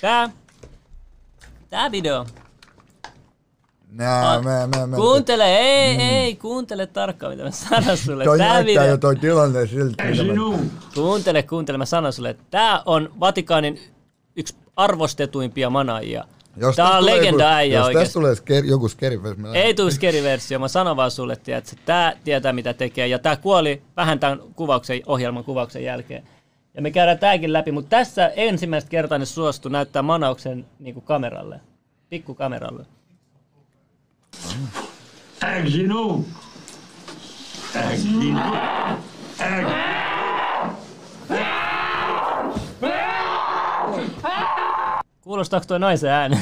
[0.00, 0.30] Tää,
[1.70, 2.26] tää video.
[3.88, 8.24] Nää, mä, mä, mä, Kuuntele, ei, ei, kuuntele tarkkaan, mitä mä sanon sulle.
[8.24, 8.84] Toi Tää video.
[8.84, 10.04] jo toi tilanne siltä.
[10.04, 10.32] mitä mä-
[10.94, 13.80] Kuuntele, kuuntele, mä sanon sulle, että tää on Vatikaanin
[14.36, 16.24] yksi arvostetuimpia manaajia.
[16.56, 19.90] Jos Tää on legenda joku- äijä Jos tästä tulee sker, joku skeriversio, mä Ei tuu
[19.90, 23.06] skeriversio, mä sanon vaan sulle, tiedät, että tää tietää mitä tekee.
[23.06, 26.24] Ja tää kuoli vähän tämän kuvauksen, ohjelman kuvauksen jälkeen.
[26.74, 31.04] Ja me käydään tääkin läpi, mutta tässä ensimmäistä kertaa ne suostu näyttää manauksen niin kuin
[31.04, 31.60] kameralle.
[32.08, 32.86] Pikkukameralle.
[35.58, 36.24] Exinu!
[37.90, 38.40] Exinu!
[45.20, 46.38] Kuulostaako toi naisen ääni?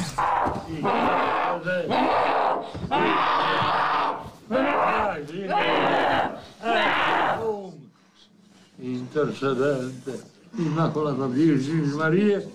[8.83, 12.45] intercedente, Immacolata Virgine Maria,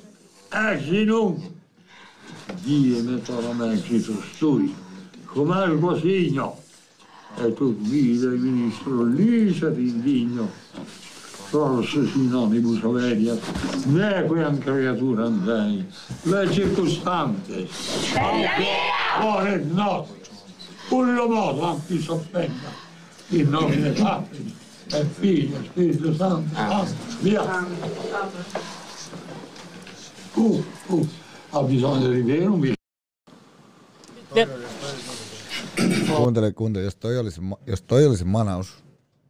[0.50, 1.36] asinum,
[2.62, 4.74] die me Paramentitus tui,
[5.24, 6.60] cum ergo signo,
[7.38, 10.50] e tu vide ministro lice indigno,
[11.48, 13.40] forse sinonibus averiat,
[13.86, 15.86] nequiam creatura Dei,
[16.22, 17.70] le circostantes,
[19.22, 20.28] ore e notte,
[20.90, 22.70] lo modo anti sospenda,
[23.28, 26.86] in nomine Patris, e Figlio, Spirito Santo, Amen.
[27.24, 27.42] via.
[30.36, 31.06] Uh, uh,
[31.50, 32.72] ha bisogno di rivere un.
[36.16, 38.84] Kuuntele, kuuntele, jos toi olisi, jos toi olisi manaus,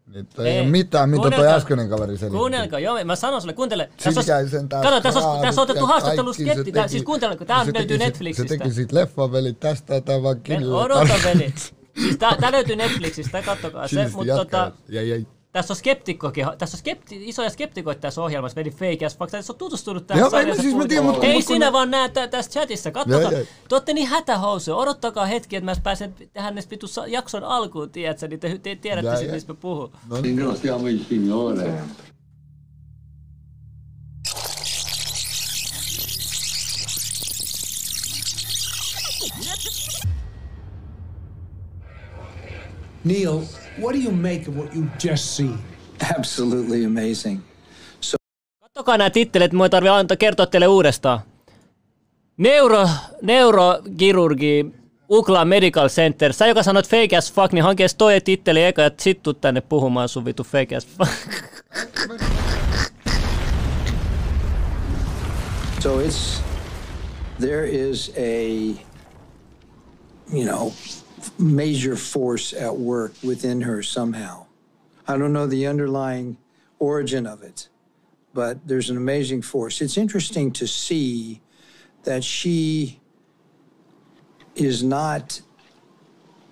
[0.07, 2.39] niin toi ei, Ei, ole mitään, mitä toi äskeinen kaveri selitti.
[2.39, 3.91] Kuunnelkaa, joo, mä sanon sulle, kuuntele.
[4.05, 7.37] Tässä Sikäisen on, kato, tässä on, tässä on otettu haastattelu skepti, tää, teki- siis kuuntele,
[7.37, 8.55] kun tää löytyy Netflixistä.
[8.55, 10.85] Se teki siitä leffaveli tästä ja tää vaan kiljoa.
[10.85, 11.55] odota veli.
[12.03, 14.71] Siis tää, tää löytyy Netflixistä, kattokaa se, mutta jatkaa.
[14.71, 15.27] tota, Jäi, jäi.
[15.59, 19.31] Tässä on skeptikkokin, tässä on skepti, isoja skeptikoita tässä ohjelmassa, veli fake as fuck.
[19.31, 21.73] Tässä on tutustunut tähän Joo, sarjaan, mä- sä siis mä tiedän, mutta- Ei sinä ne-
[21.73, 23.33] vaan näe tä- tässä chatissa, kattokaa.
[23.33, 23.47] Jäi.
[23.69, 28.29] Te ootte niin hätähousuja, odottakaa hetki, että mä pääsen tähän edes vitu jakson alkuun, tiedätkö,
[28.29, 29.93] niin te, te tiedätte sitten, mistä mä puhun.
[30.23, 31.73] Ringraziamo il Signore.
[43.05, 43.43] Neil,
[43.81, 45.59] what do you make of what you just seen?
[46.19, 47.41] Absolutely amazing.
[48.61, 51.21] Kattokaa nämä tittelet, mä tarvii antaa kertoa teille uudestaan.
[52.37, 52.89] Neuro,
[53.23, 54.67] neurokirurgi
[55.11, 56.33] Ukla Medical Center.
[56.33, 59.35] Sä joka sanoit fake as fuck, niin hanki edes toi titteli eka ja sit tuu
[59.35, 61.11] tänne puhumaan sun vitu fake as fuck.
[65.81, 66.41] So it's
[67.39, 68.75] there is a
[70.33, 70.73] you know
[71.39, 74.47] major force at work within her somehow.
[75.07, 76.37] I don't know the underlying
[76.79, 77.69] origin of it,
[78.35, 79.81] but there's an amazing force.
[79.81, 81.41] It's interesting to see
[82.05, 83.01] that she
[84.55, 85.41] is not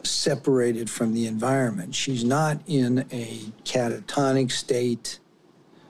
[0.02, 1.94] separated from the environment.
[1.94, 5.18] She's not in a catatonic state.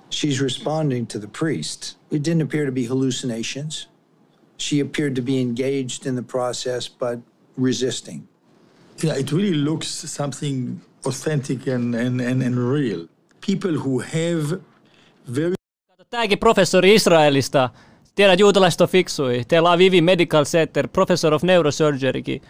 [0.08, 1.96] She's responding to the priest.
[2.10, 3.86] It didn't appear to be hallucinations.
[4.56, 7.20] She appeared to be engaged in the process, but
[7.56, 8.26] resisting.
[9.04, 13.06] Yeah, it really looks something authentic and, and, and, and real.
[13.46, 14.60] People who have
[15.34, 15.54] very
[16.10, 17.70] Tääkin professori Israelista.
[18.14, 19.44] Tiedät, juutalaiset on fiksui.
[19.48, 22.42] Teillä on Vivi Medical Center, professor of neurosurgerykin.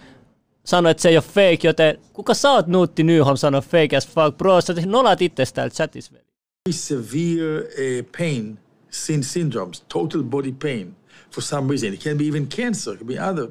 [0.64, 4.09] Sanoi, että se ei ole fake, joten kuka sä oot Nuutti Nyholm sanoi fake as
[4.09, 4.38] fuck.
[4.38, 6.12] Bro, sä nolat itse täällä chatissa.
[6.12, 6.24] veli.
[6.70, 8.59] severe uh, pain,
[8.90, 10.96] syn- syndromes, total body pain
[11.30, 11.94] for some reason.
[11.94, 13.50] It can be even cancer, it can be other.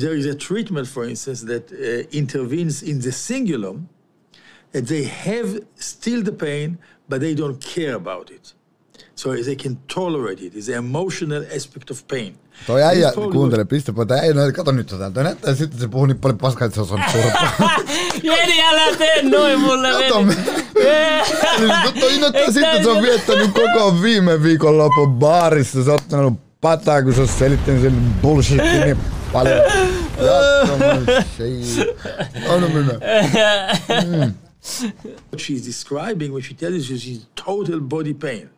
[0.00, 3.80] There is a treatment, for instance, that uh, intervenes in the cingulum,
[4.72, 6.78] that they have still the pain,
[7.08, 8.54] but they don't care about it.
[9.16, 10.54] So they can tolerate it.
[10.56, 12.34] It's the emotional aspect of pain.
[12.66, 14.08] Toi äijä, This told- kuuntele, pistä pois.
[14.08, 15.10] Tää äijä, kato nyt tätä.
[15.10, 17.70] Toi näyttää sitten, se puhuu niin paljon paskaa, että se on saanut turpaa.
[18.22, 20.22] Jeni, älä tee noin mulle, Kato.
[20.24, 20.36] Niin,
[22.00, 25.84] Toi näyttää sitten, että se on viettänyt koko viime viikon lopun baarissa.
[25.84, 28.96] Se on ottanut pataa, kun se on selittänyt sen bullshitin
[29.42, 29.62] niin paljon.
[30.18, 31.96] Jatkamaan shit.
[33.88, 34.34] Anna.
[35.30, 38.48] What she's describing when she tells you she's total body pain.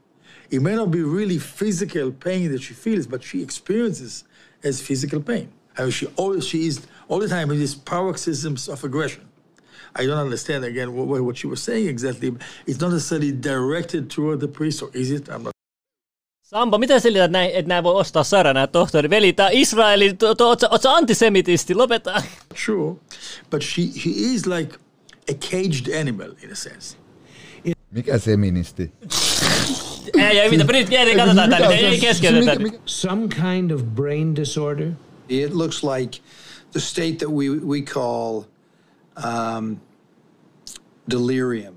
[0.50, 4.24] It may not be really physical pain that she feels, but she experiences
[4.62, 5.48] as physical pain.
[5.76, 9.22] I mean, she always she is all the time in these paroxysms of aggression.
[9.96, 12.36] I don't understand again what, what she was saying exactly.
[12.66, 15.28] It's not necessarily directed toward the priest, or is it?
[15.28, 15.55] I'm not.
[16.46, 19.10] Sampo, miten selität näin, että näin voi ostaa sairaan nämä tohtori?
[19.10, 21.74] Veli, tää Israeli, to, to, oot, sä, antisemitisti?
[21.74, 22.22] Lopeta.
[22.66, 22.96] Sure,
[23.50, 24.78] but she she is like
[25.30, 26.96] a caged animal in a sense.
[27.90, 28.92] Mikä seministi?
[30.18, 32.52] Ei, ei, mitä, nyt ei, katsotaan tänne, ei, ei keskeytetä.
[32.84, 34.92] Some kind of brain disorder.
[35.28, 36.18] It looks like
[36.72, 38.42] the state that we, we call
[39.16, 39.76] um,
[41.10, 41.74] delirium.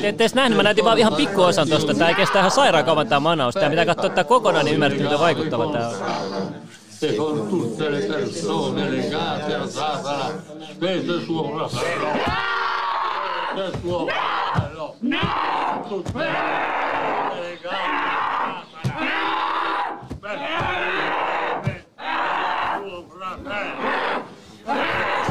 [0.00, 1.94] Te ette edes nähnyt, mä näytin vaan ihan pikkuosan tosta.
[1.94, 3.54] Tää ei kestä ihan sairaan kauan tää manaus.
[3.54, 5.94] Tää pitää katsoa tää kokonaan, niin ymmärrätte, miten vaikuttava tää on.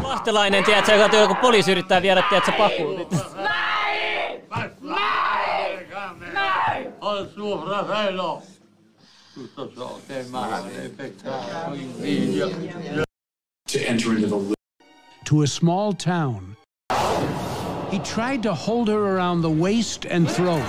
[0.03, 3.07] Lahtelainen, tiedätkö, joka joku poliisi yrittää viedä, tiedätkö, pakuun.
[7.09, 8.43] Al suo fratello.
[9.33, 12.47] Tutto ciò che è male, peccato, invidia.
[13.65, 14.55] To enter into the
[15.25, 16.55] to a small town.
[17.89, 20.65] He tried to hold her around the waist and throat.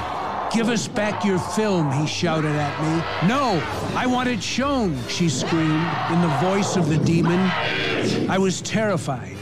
[0.50, 3.28] Give us back your film, he shouted at me.
[3.28, 3.62] No,
[3.94, 7.40] I want it shown, she screamed in the voice of the demon.
[8.30, 9.36] I was terrified.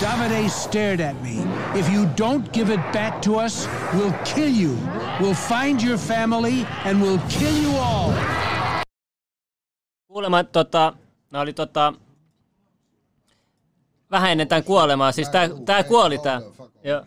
[0.00, 1.38] Davide stared at me.
[1.74, 4.76] If you don't give it back to us, we'll kill you.
[5.20, 8.12] We'll find your family and we'll kill you all.
[10.08, 10.92] Kuulemma tota,
[11.32, 11.94] nämä oli tota,
[14.10, 15.12] vähän ennen tämän kuolemaa.
[15.12, 16.40] Siis tää, tää kuoli tää.
[16.84, 17.02] Joo.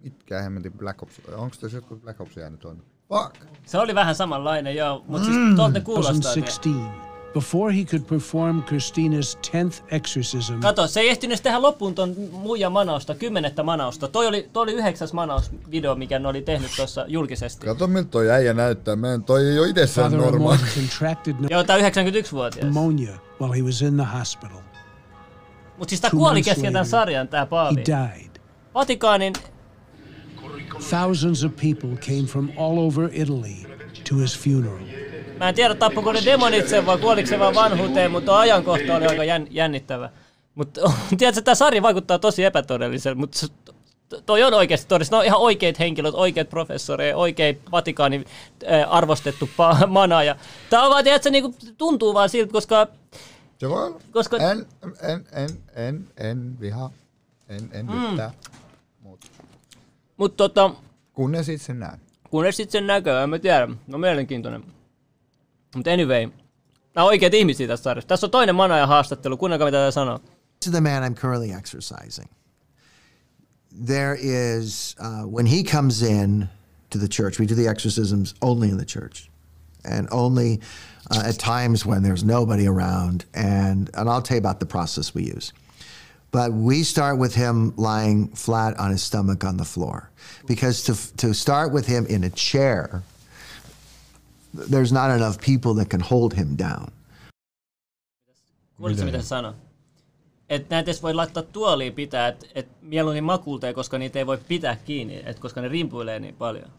[0.00, 1.20] Mitkä hemmetin Black Ops?
[1.36, 2.84] Onko tässä jotkut Black Ops jäänyt toimia?
[3.08, 3.36] Fuck!
[3.66, 5.04] Se oli vähän samanlainen, joo.
[5.08, 6.32] Mutta siis tuolta ne kuulostaa.
[6.34, 7.13] vielä.
[7.34, 10.60] 2016, before he could perform Christina's 10th exorcism.
[10.60, 14.08] Kato, se ei ehtinyt tehdä loppuun ton muijan manausta, kymmenettä manausta.
[14.08, 17.66] Toi oli, toi oli yhdeksäs manausvideo, mikä ne oli tehnyt tuossa julkisesti.
[17.66, 18.96] Kato miltä toi äijä näyttää.
[18.96, 20.58] Meidän toi ei ole itsessään Father normaali.
[20.74, 22.60] Contracted Joo, tää on 91-vuotias.
[22.60, 24.58] pneumonia while he was in the hospital.
[25.78, 27.76] Mut siis tää Two kuoli months kesken tämän later, sarjan, tää He Paavi.
[27.86, 28.30] died.
[28.74, 29.32] Vatikaanin
[30.90, 33.54] Thousands of people came from all over Italy
[34.08, 34.84] to his funeral.
[35.44, 39.06] Mä en tiedä, tappuiko ne demonit sen vai kuoliko se vaan vanhuuteen, mutta ajankohta oli
[39.06, 40.10] aika jän, jännittävä.
[40.54, 40.80] Mutta
[41.18, 43.46] tiedätkö, tämä sarja vaikuttaa tosi epätodelliselta, mutta
[44.26, 45.16] toi on oikeasti todellista.
[45.16, 48.24] Ne on ihan oikeat henkilöt, oikeat professoreja, oikein Vatikaanin
[48.72, 50.22] äh, arvostettu pa- mana.
[50.22, 50.36] Ja
[50.70, 52.86] tää on vaan, tiedätkö, niinku, tuntuu vaan siltä, koska...
[53.58, 54.00] Se olla.
[54.12, 54.36] Koska...
[54.36, 54.66] En,
[55.02, 56.90] en, en, en, en viha.
[57.48, 58.02] En, en Mm.
[58.08, 58.30] lyttää.
[60.16, 60.70] Mutta tota...
[61.12, 62.00] Kunnes itse näen.
[62.30, 63.68] Kunnes sen näkee, en mä tiedä.
[63.86, 64.64] No mielenkiintoinen.
[65.74, 66.28] Mutta anyway,
[66.94, 67.94] nämä oikeat ihmisiä tässä.
[68.06, 70.20] Tässä on toinen mana ja haastattelu, kuunnelkaa mitä tämä sanoo.
[70.64, 72.28] to the man I'm currently exercising.
[73.70, 76.48] There is, uh, when he comes in
[76.90, 79.28] to the church, we do the exorcisms only in the church
[79.84, 80.60] and only
[81.10, 83.26] uh, at times when there's nobody around.
[83.34, 85.52] And, and I'll tell you about the process we use.
[86.30, 90.10] But we start with him lying flat on his stomach on the floor.
[90.46, 93.02] Because to, to start with him in a chair,
[94.54, 96.86] there's not enough people that can hold him down.
[98.76, 99.52] Kuulitko mitä se sanoi?
[100.48, 104.76] Että näitä voi laittaa tuoliin pitää, että et mieluummin makuulteen, koska niitä ei voi pitää
[104.76, 106.70] kiinni, et koska ne rimpuilee niin paljon.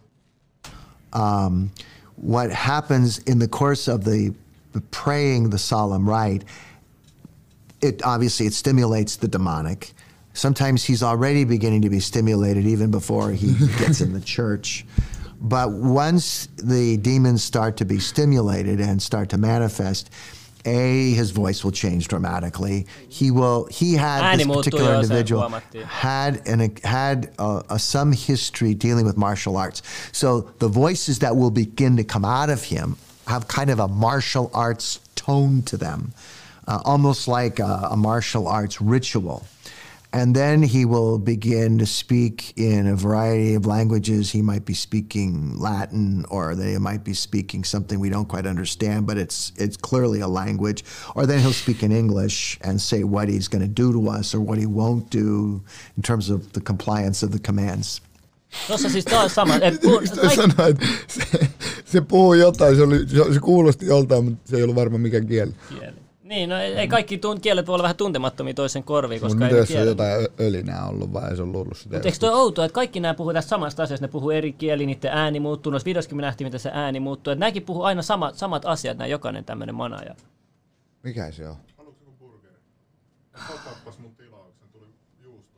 [1.16, 1.72] um,
[2.18, 4.34] what happens in the course of the,
[4.74, 6.44] the praying the solemn rite,
[7.82, 9.94] it obviously it stimulates the demonic.
[10.34, 14.86] Sometimes he's already beginning to be stimulated even before he gets in the church.
[15.48, 20.10] But once the demons start to be stimulated and start to manifest,
[20.66, 22.88] a his voice will change dramatically.
[23.10, 23.66] He will.
[23.66, 25.48] He had this particular individual
[25.86, 29.84] had an had a, a, some history dealing with martial arts.
[30.12, 33.88] So the voices that will begin to come out of him have kind of a
[33.88, 36.14] martial arts tone to them,
[36.68, 39.46] uh, almost like a, a martial arts ritual.
[40.16, 44.32] And then he will begin to speak in a variety of languages.
[44.32, 49.08] He might be speaking Latin, or they might be speaking something we don't quite understand,
[49.08, 50.86] but it's it's clearly a language.
[51.16, 54.34] Or then he'll speak in English and say what he's going to do to us
[54.34, 55.62] or what he won't do
[55.98, 58.00] in terms of the compliance of the commands.
[58.68, 59.60] Tuossa siis taas sama.
[59.62, 61.50] Et, ku, Miksi toi sanoi, että se,
[61.86, 65.22] se puhui jotain, se, oli, se, se kuulosti joltain, mutta se ei ollut varma mikä
[65.22, 65.54] kieli.
[65.70, 66.05] kieli.
[66.26, 69.56] Niin, no ei ei kaikki tun- kielet voi olla vähän tuntemattomia toisen korviin, koska mitä
[69.56, 69.92] ei jos ne on tiedä.
[69.92, 71.96] jotain ölinää ollut vai ei se on luullut sitä?
[71.96, 74.86] Mutta eikö toi outoa, että kaikki nämä puhuu tästä samasta asiasta, ne puhuu eri kieli,
[74.86, 78.02] niiden ääni muuttuu, noissa videossakin me nähtiin, miten se ääni muuttuu, että nämäkin puhuu aina
[78.02, 80.04] sama, samat asiat, nämä jokainen tämmöinen mana.
[80.04, 80.16] Ja...
[81.04, 81.56] Mikä se on?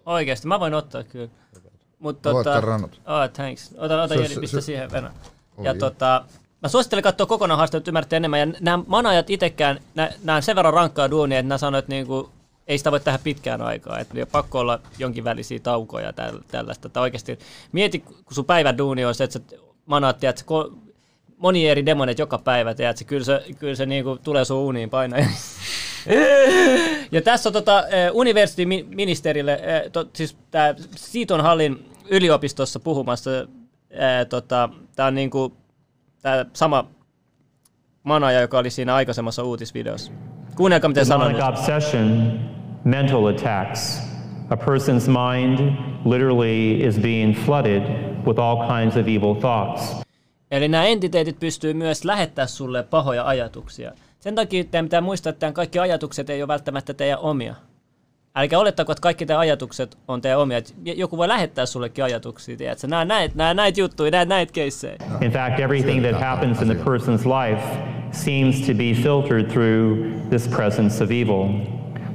[0.05, 1.30] Oikeesti, mä voin ottaa kyllä.
[1.99, 2.91] Mutta tota, ottaa ranut.
[3.05, 3.74] Oh, thanks.
[3.78, 5.13] Ota, ota Se- Jeri, pistä se- siihen verran.
[5.61, 6.26] Ja tota,
[6.62, 8.39] mä suosittelen katsoa kokonaan haastelua, että ymmärrätte enemmän.
[8.39, 12.30] Ja nämä manajat itsekään, nämä on sen verran rankkaa duunia, että nämä sanoo, että niinku,
[12.68, 13.99] ei sitä voi tehdä pitkään aikaa.
[13.99, 16.89] Että pakko olla jonkin välisiä taukoja ja täl- tällaista.
[16.89, 17.39] Tai oikeasti
[17.72, 20.74] mieti, kun sun päivän duuni on se, että sä manaat, ko-
[21.38, 25.20] moni eri demonet joka päivä, tiedät, kyllä se, kyllä se niinku tulee sun uniin painaa.
[27.12, 33.32] Ja tässä on tota, eh, universiteeministerille, eh, to, siis tää Siiton hallin yliopistossa puhumassa,
[33.89, 35.53] eh, tota, tämä on niinku,
[36.22, 36.88] tää sama
[38.03, 40.11] manaja, joka oli siinä aikaisemmassa uutisvideossa.
[40.55, 41.43] Kuunnelkaa, miten sanon.
[41.43, 42.39] Obsession,
[42.84, 44.01] mental attacks.
[44.49, 45.74] A person's mind
[46.05, 47.84] literally is being flooded
[48.26, 50.01] with all kinds of evil thoughts.
[50.51, 53.91] Eli nämä entiteetit pystyy myös lähettämään sulle pahoja ajatuksia.
[54.20, 57.55] Sen takia teidän pitää muistaa, että kaikki ajatukset ei ole välttämättä teidän omia.
[58.38, 60.62] Älkää olettako, että kaikki teidän ajatukset on teidän omia.
[60.84, 62.88] Joku voi lähettää sullekin ajatuksia, tiedätkö?
[62.88, 64.96] Nää näitä, nää näitä juttuja, näitä näitä keissejä.
[65.22, 67.64] In fact, everything that happens in the person's life
[68.12, 69.98] seems to be filtered through
[70.30, 71.50] this presence of evil.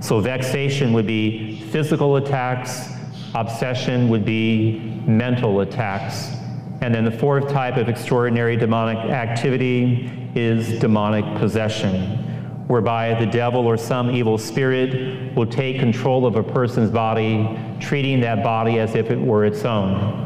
[0.00, 2.90] So vexation would be physical attacks,
[3.34, 6.30] obsession would be mental attacks.
[6.80, 12.18] And then the fourth type of extraordinary demonic activity is demonic possession,
[12.68, 17.48] whereby the devil or some evil spirit will take control of a person's body,
[17.80, 20.22] treating that body as if it were its own.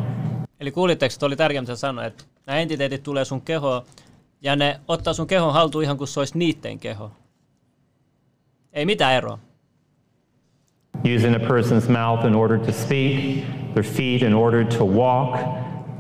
[0.61, 3.82] Eli kuulitteko, että oli tärkeää, mitä sanoa, että nämä entiteetit tulee sun kehoon
[4.43, 7.11] ja ne ottaa sun kehon haltuun ihan kuin se olisi niitten keho.
[8.72, 9.39] Ei mitään eroa.
[11.16, 15.39] Using a person's mouth in order to speak, their feet in order to walk,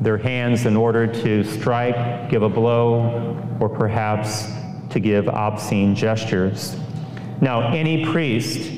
[0.02, 4.48] their hands in order to strike, give a blow, or perhaps
[4.96, 6.74] to give obscene gestures.
[7.42, 8.72] Now, any priest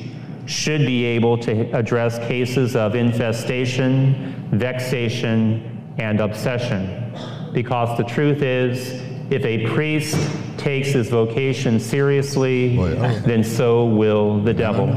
[0.46, 7.14] should be able to address cases of infestation, vexation, and obsession.
[7.52, 9.00] Because the truth is,
[9.30, 10.18] if a priest
[10.56, 13.20] takes his vocation seriously, oh.
[13.20, 14.88] then so will the devil.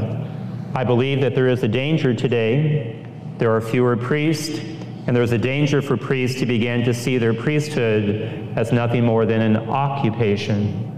[0.74, 3.06] I believe that there is a danger today.
[3.38, 4.58] There are fewer priests,
[5.06, 9.24] and there's a danger for priests to begin to see their priesthood as nothing more
[9.24, 10.88] than an occupation.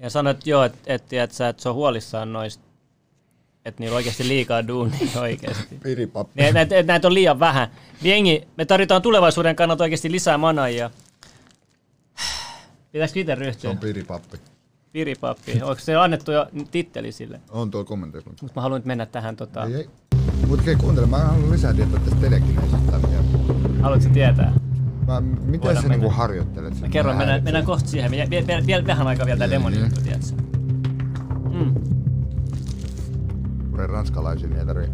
[0.00, 2.64] Ja sanoit joo, että et, et, sä, et se on huolissaan noista,
[3.64, 5.78] että niillä on oikeasti liikaa duunia oikeasti.
[5.82, 6.42] Piripappi.
[6.42, 7.68] Niin, näitä, et, näitä on liian vähän.
[8.02, 10.90] Jengi, me tarvitaan tulevaisuuden kannalta oikeasti lisää manaajia.
[12.92, 13.62] Pitäisikö itse ryhtyä?
[13.62, 14.38] Se on piripappi.
[14.92, 15.52] Piripappi.
[15.62, 17.40] Onko se annettu jo titteli sille?
[17.50, 18.30] On tuo kommenteissa.
[18.30, 19.64] Mutta mä haluan nyt mennä tähän tota...
[19.64, 19.88] Ei, ei.
[20.46, 23.24] Mutta kuuntele, mä haluan lisää tietoa tästä telekineisistä vielä.
[23.82, 24.52] Haluatko sä
[25.10, 25.96] Mä, miten Voidaan sä mennä.
[25.96, 26.82] niinku harjoittelet sen?
[26.82, 28.10] Mä kerron, mennään, mennään kohta siihen.
[28.10, 30.42] Vielä, vielä, vielä vähän aikaa vielä tää demoni juttu, tiedätkö?
[31.52, 31.74] Mm.
[33.70, 34.88] Kure ranskalaisia niin ei tarvii.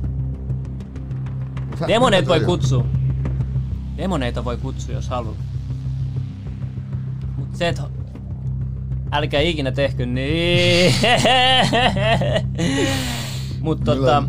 [1.89, 2.85] Demoneita voi kutsua.
[3.97, 5.37] Demoneita voi kutsua, jos haluat.
[7.37, 7.83] Mut se, että
[9.13, 10.95] älkää ikinä tehkö niin.
[13.61, 14.23] Mut tota,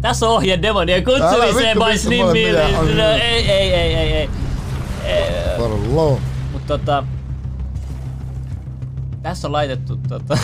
[0.00, 2.96] tässä on ohje demonien kutsumiseen by Slim mitään.
[2.96, 4.30] No, ei, ei, ei, ei, ei.
[5.58, 6.20] Parlo.
[6.52, 7.04] Mut tota,
[9.22, 10.38] tässä on laitettu tota,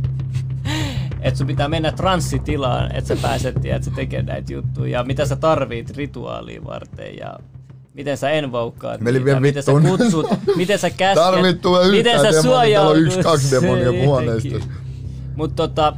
[1.20, 5.26] että sun pitää mennä transsitilaan, että sä pääset tiedät, sä tekemään näitä juttuja ja mitä
[5.26, 7.38] sä tarvit rituaalia varten ja
[7.94, 12.32] miten sä envoukkaat Meli niitä, miten sä kutsut, miten sä käsket, yhtään miten sä demonia,
[12.32, 13.02] täällä on suojaudut.
[13.02, 14.68] yksi, kaksi demonia Niin, huoneistossa.
[15.36, 15.96] Mut tota,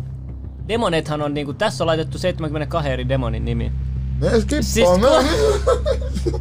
[0.68, 3.72] demonethan on niinku, tässä on laitettu 72 eri demonin nimi.
[4.22, 6.40] Ne skippaa, Siis ku-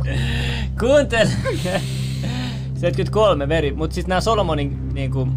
[0.80, 1.30] Kuuntele.
[2.76, 5.28] 73 veri, mutta siis nämä Solomonin niinku,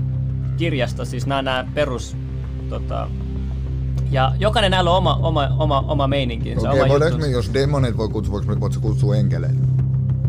[0.56, 2.16] kirjasta, siis nämä, nämä perus...
[2.68, 3.08] Tota,
[4.10, 7.26] ja jokainen näillä on oma, oma, oma, oma meininkinsä, Okei, oma voidaanko juttunsa.
[7.26, 9.56] me, jos demonit voi kutsua, voiko me voitko kutsua enkeleitä?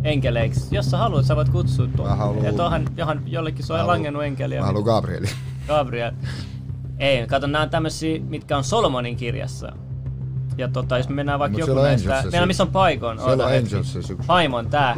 [0.03, 0.76] Enkeleiksi.
[0.76, 2.09] Jos sä haluat, sä voit kutsua tuon.
[2.09, 4.59] Mä haluun- Ja tohan, johan jollekin se on langennut enkeliä.
[4.59, 5.28] Mä haluan Gabrieli.
[5.68, 6.11] Gabriel.
[6.99, 9.72] Ei, kato, nämä on tämmösiä, mitkä on Solomonin kirjassa.
[10.57, 12.23] Ja tota, jos me mennään vaikka Mut joku näistä...
[12.31, 13.19] Meillä missä on Paikon.
[13.19, 13.75] Siellä on hetki.
[13.75, 14.17] Angels se syy.
[14.27, 14.97] Paimon tää.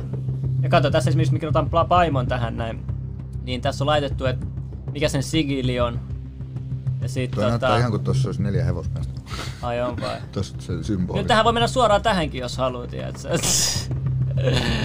[0.62, 2.86] Ja kato, tässä esimerkiksi mikä otan Paimon tähän näin.
[3.44, 4.46] Niin tässä on laitettu, että
[4.92, 6.00] mikä sen sigili on.
[7.02, 7.78] Ja sit Toi tota...
[7.78, 9.14] ihan kuin tossa olisi neljä hevosmiestä.
[9.62, 10.18] Ai on vai?
[10.32, 11.18] Tossa se symboli.
[11.20, 13.30] Nyt tähän voi mennä suoraan tähänkin, jos haluat, tiedätkö?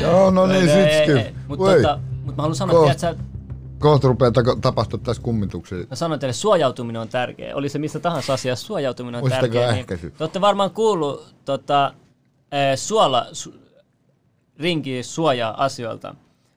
[0.00, 1.16] Joo, no niin, Ei, sit ei, skip.
[1.16, 1.34] ei.
[1.48, 1.74] Mut Voi.
[1.74, 3.24] tota, mut mä haluan sanoa, Koht- tiedätkö,
[3.82, 5.78] Kohta rupeaa tako- tapahtua tässä kummituksia.
[5.90, 7.56] Mä sanon teille, suojautuminen on tärkeä.
[7.56, 9.66] Oli se missä tahansa asiassa, suojautuminen on Muistakaa tärkeä.
[9.66, 10.10] Niin, ehkäisy.
[10.10, 11.94] te olette varmaan kuullut tota,
[12.52, 13.54] eh, suola su,
[14.58, 16.14] rinki suojaa asioilta.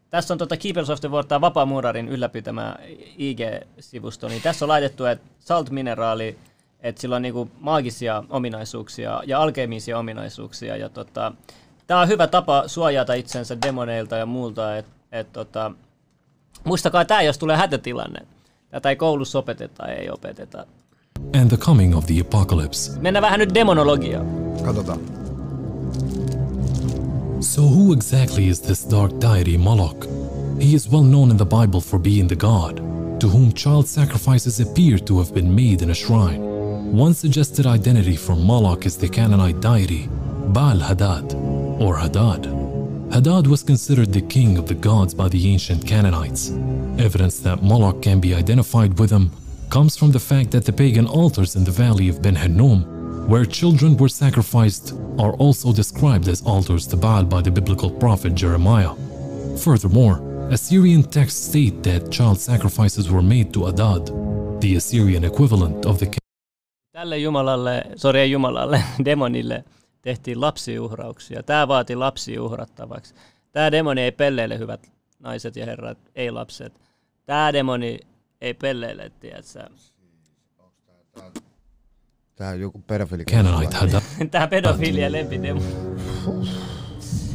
[0.09, 2.75] Tässä on tota Keepers of the World, tää Vapaamuurarin ylläpitämä
[3.17, 6.37] IG-sivusto, niin tässä on laitettu, että salt-mineraali,
[6.79, 10.77] että sillä on niinku maagisia ominaisuuksia ja alkeemisia ominaisuuksia.
[10.77, 11.31] Ja tota,
[11.87, 15.71] tämä on hyvä tapa suojata itsensä demoneilta ja muulta, että et, tota,
[16.65, 18.19] muistakaa tämä, jos tulee hätätilanne.
[18.69, 20.65] Tätä ei koulussa opeteta, ei opeteta.
[21.33, 22.99] and the coming of the apocalypse.
[22.99, 24.25] Mennään vähän nyt demonologiaan.
[24.63, 24.99] Katsotaan.
[27.41, 30.07] So, who exactly is this dark deity Moloch?
[30.59, 32.77] He is well known in the Bible for being the god
[33.19, 36.41] to whom child sacrifices appear to have been made in a shrine.
[36.99, 40.09] One suggested identity for Moloch is the Canaanite deity
[40.53, 41.33] Baal Hadad
[41.79, 42.64] or Hadad.
[43.15, 46.51] Hadad was considered the king of the gods by the ancient Canaanites.
[46.99, 49.31] Evidence that Moloch can be identified with him
[49.69, 52.81] comes from the fact that the pagan altars in the valley of Ben Hinnom,
[53.29, 58.35] where children were sacrificed, are also described as altars to Baal by the biblical prophet
[58.35, 58.93] Jeremiah.
[59.63, 60.19] Furthermore,
[60.51, 64.11] Assyrian texts state that child sacrifices were made to Adad,
[64.59, 66.07] the Assyrian equivalent of the
[66.93, 69.63] Tälle jumalalle, sori ei jumalalle, demonille
[70.05, 71.43] tehtiin lapsiuhrauksia.
[71.43, 73.13] Tämä vaati lapsia uhrattavaksi.
[73.51, 76.73] Tämä demoni ei pelleile, hyvät naiset ja herrat, ei lapset.
[77.25, 77.99] Tämä demoni
[78.41, 79.69] ei pelleile, tiedätkö?
[82.35, 83.25] Tää on joku pedofili.
[83.25, 85.61] Canaanite had that Tää pedofilien lempidemo.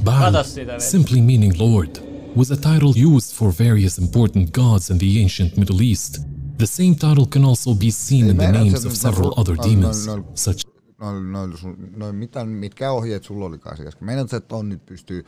[0.05, 0.33] Baal,
[0.79, 1.91] simply meaning Lord,
[2.37, 6.19] was a title used for various important gods in the ancient Middle East.
[6.59, 10.25] The same title can also be seen in the names of several other demons, noilla-
[10.35, 10.70] such
[11.01, 14.05] Noilla, noilla sun, noilla, mitä, mitkä ohjeet sulla olikaan kesken?
[14.05, 15.25] Meinaat että on nyt pystyy,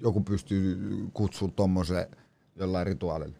[0.00, 0.78] joku pystyy
[1.12, 2.06] kutsua tommoseen
[2.56, 3.36] jollain rituaalilla?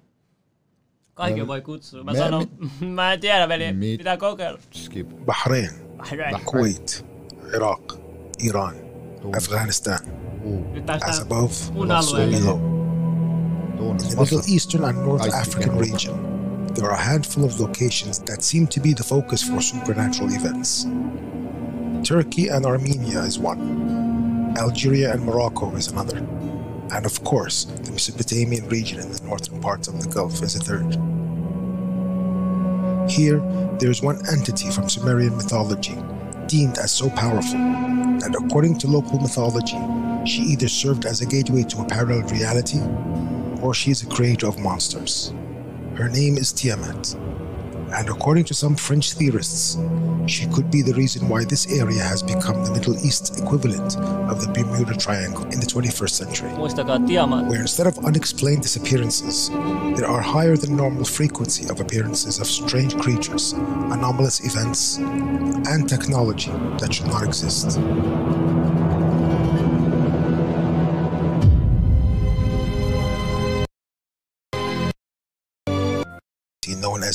[1.15, 2.05] Kaiken voi kutsua.
[2.05, 2.47] Mä Me- sanon,
[2.95, 4.59] mä en tiedä veli, Mi- pitää kokeilla.
[4.71, 5.09] Skip.
[5.27, 6.45] Bahrain, Bahrain.
[6.45, 7.07] Kuwait,
[7.57, 7.93] Iraq,
[8.43, 8.75] Iran,
[9.39, 9.99] Afghanistan.
[10.73, 12.73] Nyt As above, mun so below.
[13.91, 16.19] In the Middle Eastern and North African region,
[16.75, 20.87] there are a handful of locations that seem to be the focus for supernatural events.
[22.05, 24.55] Turkey and Armenia is one.
[24.59, 26.19] Algeria and Morocco is another.
[26.91, 30.59] And of course, the Mesopotamian region in the northern parts of the Gulf is a
[30.59, 30.99] third.
[33.09, 33.39] Here,
[33.79, 35.97] there is one entity from Sumerian mythology
[36.47, 37.59] deemed as so powerful
[38.19, 39.79] that, according to local mythology,
[40.27, 42.81] she either served as a gateway to a parallel reality
[43.63, 45.33] or she is a creator of monsters.
[45.95, 47.15] Her name is Tiamat,
[47.95, 49.77] and according to some French theorists,
[50.27, 53.97] she could be the reason why this area has become the Middle East equivalent
[54.31, 56.51] of the Bermuda Triangle in the 21st century.
[57.49, 59.51] Where instead of unexplained disappearances,
[59.97, 66.51] there are higher than normal frequency of appearances of strange creatures, anomalous events, and technology
[66.79, 67.79] that should not exist.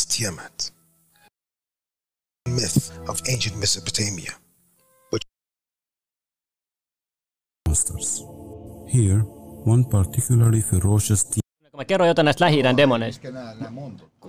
[0.08, 0.74] Tiamat,
[2.50, 4.32] myth of ancient Mesopotamia.
[7.68, 8.24] monsters.
[8.88, 9.20] Here,
[9.66, 11.42] one particularly ferocious demon
[11.78, 13.28] Mä kerron jotain näistä lähi demoneista.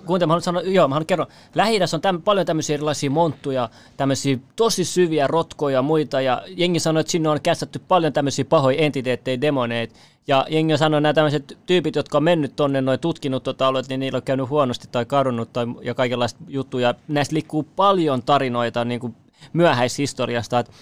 [0.06, 1.26] Kuuntele, mä haluan sanoa, joo, mä haluan kertoa.
[1.54, 6.80] lähi on täm, paljon tämmöisiä erilaisia monttuja, tämmöisiä tosi syviä rotkoja ja muita, ja jengi
[6.80, 9.94] sanoi, että sinne on kästetty paljon tämmöisiä pahoja entiteettejä, demoneita,
[10.28, 13.66] ja jengi on sanonut, että nämä tämmöiset tyypit, jotka on mennyt tonne, noin tutkinut tota
[13.66, 16.94] aluetta, niin niillä on käynyt huonosti tai kadonnut tai, ja kaikenlaista juttuja.
[17.08, 19.16] Näistä liikkuu paljon tarinoita niin kuin
[19.52, 20.72] myöhäishistoriasta, että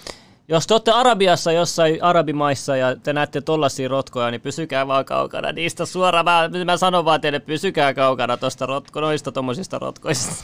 [0.47, 5.51] jos te olette Arabiassa jossain arabimaissa ja te näette tollaisia rotkoja, niin pysykää vaan kaukana
[5.51, 6.25] niistä suoraan.
[6.25, 10.35] Mä, mä sanon vaan teille, pysykää kaukana tosta rotko, noista tommosista rotkoista.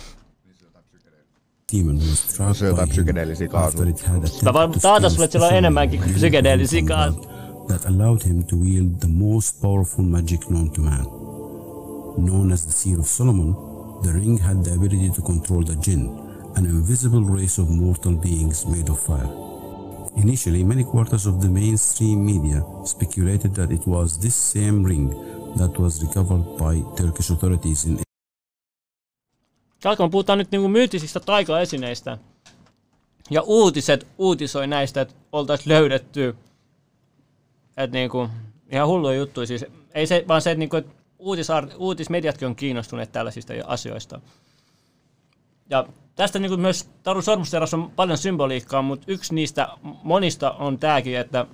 [1.74, 5.54] demon was struck Se on jotain psykedeellisiä had Mä to taata sulle, että sillä on
[5.54, 7.34] enemmänkin kuin psykedeellisiä from kaa- God
[7.68, 11.06] that allowed him to wield the most powerful magic known to man.
[12.16, 13.56] Known as the Seal of Solomon,
[14.04, 16.10] the ring had the ability to control the jinn,
[16.56, 19.43] an invisible race of mortal beings made of fire.
[20.16, 25.10] Initially, many quarters of the mainstream media speculated that it was this same ring
[25.58, 28.00] that was recovered by Turkish authorities in
[29.86, 32.18] Alkaa puhutaan nyt niinku myyttisistä taikaesineistä.
[33.30, 36.36] Ja uutiset uutisoi näistä, että oltaisiin löydetty.
[37.78, 38.30] Että niinku,
[38.72, 39.46] ihan hullu juttu.
[39.46, 40.88] Siis ei se, vaan se, että niinku, et
[41.20, 44.22] uutisar- uutismediatkin on kiinnostuneet tällaisista asioista.
[45.70, 49.68] Ja tästä niin myös Taru Sormusterassa on paljon symboliikkaa, mutta yksi niistä
[50.04, 51.46] monista on tämäkin, että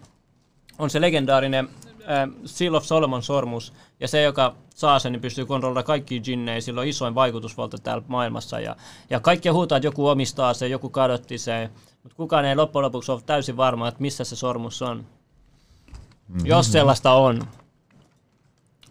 [0.79, 1.69] on se legendaarinen
[2.01, 6.61] äh, Seal of Solomon sormus, ja se, joka saa sen, niin pystyy kontrolloida kaikkia jinnejä,
[6.61, 8.75] sillä on isoin vaikutusvalta täällä maailmassa, ja,
[9.09, 11.69] ja kaikki huutaa, että joku omistaa sen, joku kadotti sen,
[12.03, 14.97] mutta kukaan ei loppujen lopuksi ole täysin varma, että missä se sormus on.
[14.97, 16.45] Mm-hmm.
[16.45, 17.47] Jos sellaista on.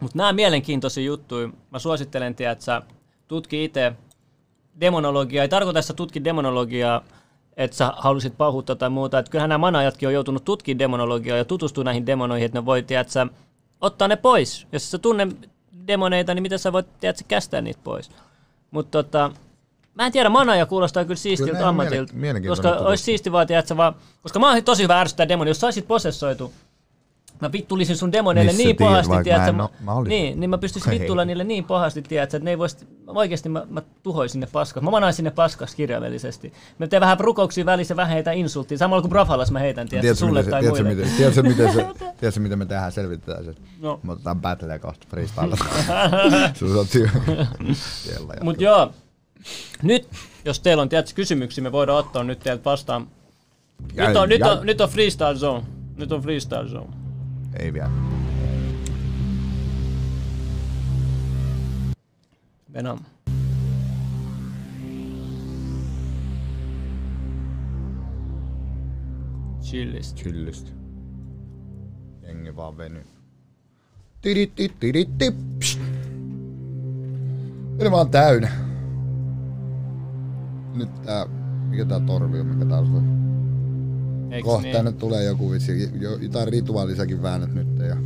[0.01, 2.83] Mutta nämä mielenkiintoisia juttuja, mä suosittelen, tiedä, että sä
[3.29, 3.93] tutki itse
[4.81, 5.43] demonologiaa.
[5.43, 7.05] Ei tarkoita, että sä tutkit demonologiaa,
[7.57, 9.19] että sä halusit pahuutta tai muuta.
[9.19, 12.83] Että kyllähän nämä manajatkin on joutunut tutkimaan demonologiaa ja tutustua näihin demonoihin, että ne voi,
[12.83, 13.27] tiedä, että sä
[13.81, 14.67] ottaa ne pois.
[14.73, 15.29] Jos sä tunne
[15.87, 18.11] demoneita, niin miten sä voit, tiedä, että sä kästää niitä pois.
[18.71, 19.33] Mutta tota,
[19.95, 22.13] mä en tiedä, manaja kuulostaa kyllä siistiltä Kyllä ammatilta.
[22.49, 25.51] koska olisi siisti vaan, tiedä, että sä vaan, koska mä oon tosi hyvä ärsyttää demonia.
[25.51, 26.53] Jos sä olisit posessoitu,
[27.41, 30.11] Mä vittulisin sun demoneille Missä niin tiedät, pahasti, vaikka tiedätkö, mä en mä olisin.
[30.11, 31.01] niin, niin mä pystyisin Hei.
[31.01, 32.77] vittuilla niille niin pahasti, tiedätkö, että ne ei voisi,
[33.07, 34.83] mä oikeasti mä, mä tuhoisin ne paskas.
[34.83, 36.53] Mä manaisin ne paskas kirjaimellisesti.
[36.79, 38.79] Mä teen vähän rukouksia välissä, vähän heitä insulttia.
[38.79, 41.03] Samalla kuin Brafallas mä heitän, tiedätkö, Tiedätkö, sulle miten, tai tiedätkö, muille.
[41.03, 41.87] miten, tiedätkö, miten, se,
[42.21, 43.55] tiedätkö, miten me tehdään, selvitetään se?
[43.81, 44.01] No.
[44.03, 45.57] Me otetaan battleja kohta freestyle.
[48.43, 48.93] Mut joo,
[49.83, 50.09] nyt
[50.45, 53.07] jos teillä on tiedätkö, kysymyksiä, me voidaan ottaa nyt teiltä vastaan.
[53.97, 55.63] Nyt on, nyt, on, nyt on freestyle zone.
[55.97, 56.98] Nyt on freestyle zone.
[57.59, 57.91] Ei vielä.
[62.73, 62.99] Venom.
[69.63, 70.17] Chillist.
[70.17, 70.73] Chillist.
[72.23, 73.05] Jengi vaan veny.
[74.23, 75.35] Tiritti, tiritti.
[77.79, 78.51] Ilma on täynnä.
[80.75, 81.27] Nyt tää
[81.69, 83.03] mikä tää torvi on, mikä taustalla.
[84.31, 84.77] Eiks Kohta niin?
[84.77, 87.97] tänne tulee joku vitsi, jo, jotain rituaalisakin väännät nyt ja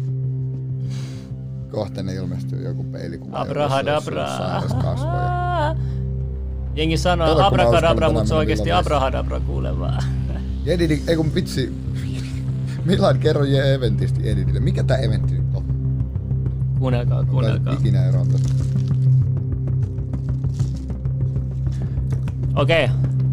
[1.71, 3.41] kohta ne ilmestyy joku peilikuva.
[3.41, 4.27] Abrahadabra.
[4.83, 5.77] kasvoja.
[6.77, 10.03] Jengi sanoo Kato, abrakadabra, mutta se tänään oikeesti abrahadabra kuule vaan.
[10.65, 11.73] Jedidi, ei kun vitsi.
[12.85, 14.61] Milan kerro je eventistä Jedidille.
[14.61, 15.65] Mikä tää eventti nyt on?
[16.79, 17.73] Kuunnelkaa, kuunnelkaa.
[17.75, 18.49] Ikinä eroon tästä.
[22.57, 22.89] Okei,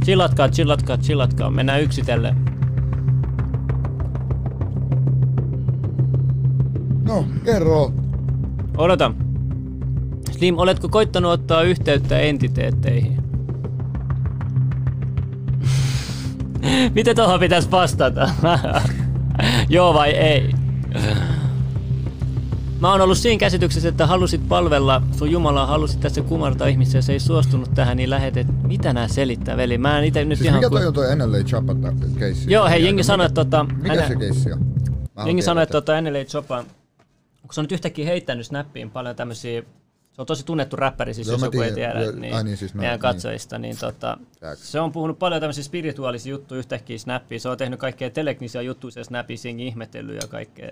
[0.05, 1.49] chillatkaa, chillatkaa, chillatkaa.
[1.51, 2.48] Mennään yksitellen.
[7.09, 7.91] No, kerro.
[8.77, 9.11] Odota.
[10.31, 13.23] Slim, oletko koittanut ottaa yhteyttä entiteetteihin?
[16.95, 18.29] Miten tuohon pitäisi vastata?
[19.69, 20.51] Joo vai ei?
[22.79, 27.01] Mä oon ollut siinä käsityksessä, että halusit palvella sun Jumalaa, halusit tässä kumartaa ihmisiä ja
[27.01, 28.47] se ei suostunut tähän, niin lähetet.
[28.63, 29.77] Mitä nää selittää, veli?
[29.77, 30.59] Mä en ite nyt Siis ihan...
[30.59, 32.51] mikä toi on toi NLA Chapata keissi?
[32.51, 33.65] Joo, hei, jengi sanoi, että tota...
[33.81, 34.59] Mikä se keissi on?
[35.25, 36.63] Jengi sanoi, että tota NLA Chopa,
[37.49, 39.61] kun se on nyt yhtäkkiä heittänyt Snappiin paljon tämmöisiä,
[40.11, 42.43] se on tosi tunnettu räppäri, siis Joo, jos mä joku ei tiedä, Joo, niin, ai
[42.43, 43.01] niin, siis no, meidän niin.
[43.01, 44.17] katsojista, niin tota,
[44.55, 48.91] se on puhunut paljon tämmöisiä spirituaalisia juttuja yhtäkkiä Snappiin, se on tehnyt kaikkea teleknisiä juttuja
[48.91, 50.71] siellä Snappiin, ihmetellyt ja kaikkea.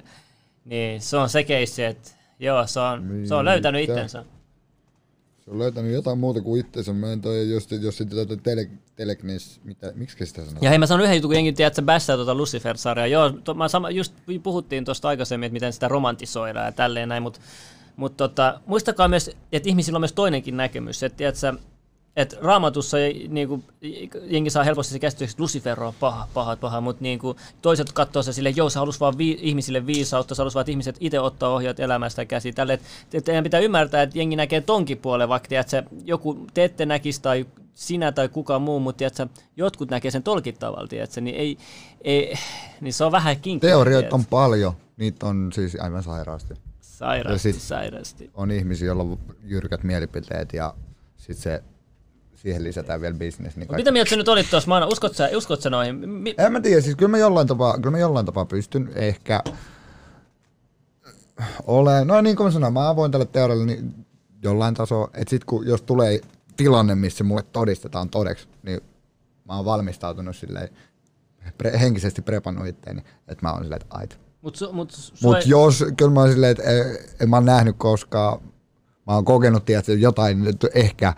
[0.65, 4.25] Niin se on se keissi, että joo, se on, se on löytänyt itsensä.
[5.47, 6.93] Se on löytänyt jotain muuta kuin itsensä.
[6.93, 10.59] Mä en toi, jos, jos sitä toi tele, teleknis, mitä, miksi sitä sanoo?
[10.61, 13.07] Ja hei, mä sanon yhden jutun, kun jengi tiedät, että bassaa tuota Lucifer-sarjaa.
[13.07, 17.23] Joo, to, mä sama, just puhuttiin tuosta aikaisemmin, että miten sitä romantisoidaan ja tälleen näin,
[17.23, 17.39] mutta
[17.95, 21.03] mut tota, muistakaa myös, että ihmisillä on myös toinenkin näkemys.
[21.03, 21.53] Että tiedätkö,
[22.17, 23.63] että raamatussa ei, niinku,
[24.23, 28.23] jengi saa helposti se käsitys, että Lucifer on paha, paha, paha, mutta niinku, toiset katsoo
[28.23, 31.49] se silleen, joo, se halusi vaan vi- ihmisille viisautta, halusi vaan, että ihmiset itse ottaa
[31.49, 32.55] ohjat elämästä käsiin.
[32.55, 36.63] Tälle, että et teidän pitää ymmärtää, että jengi näkee tonkin puolen, vaikka tiedätkö, joku te
[36.63, 41.21] ette näkisi tai sinä tai kuka muu, mutta tiedätkö, jotkut näkee sen tolkit tavalla, tiedätkö,
[41.21, 41.57] niin, ei,
[42.01, 42.33] ei,
[42.81, 43.69] niin se on vähän kinkkiä.
[43.69, 44.73] Teorioita on paljon.
[44.97, 46.53] Niitä on siis aivan sairaasti.
[46.81, 48.31] Sairaasti, sairaasti.
[48.33, 50.73] On ihmisiä, joilla on jyrkät mielipiteet ja
[51.17, 51.63] sit se,
[52.37, 53.57] siihen lisätään vielä business.
[53.57, 54.67] Niin Mitä mieltä sä nyt olit tuossa?
[54.69, 56.09] Maana, uskot sä, uskot sä noihin?
[56.09, 59.43] Mi- En mä tiedä, siis kyllä mä jollain tapaa, kyllä mä jollain tapaa pystyn ehkä
[61.67, 64.05] ole, no niin kuin mä sanoin, mä avoin tälle teorialle niin
[64.43, 66.21] jollain tasolla, että sit kun, jos tulee
[66.57, 68.79] tilanne, missä mulle todistetaan todeksi, niin
[69.45, 70.69] mä oon valmistautunut silleen,
[71.57, 74.19] pre, henkisesti prepannut itteeni, että mä oon silleen, että ait.
[74.41, 77.35] Mut, su, mut, sua Mut ei- jos, kyllä mä oon silleen, että en, en mä
[77.35, 78.39] oon nähnyt koskaan,
[79.07, 81.13] mä oon kokenut, tiedätkö, jotain ehkä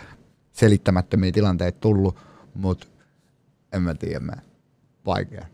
[0.59, 2.15] selittämättömiä tilanteita tullut,
[2.53, 2.89] mut
[3.73, 4.33] en mä tiedä, mä
[5.05, 5.45] vaikea.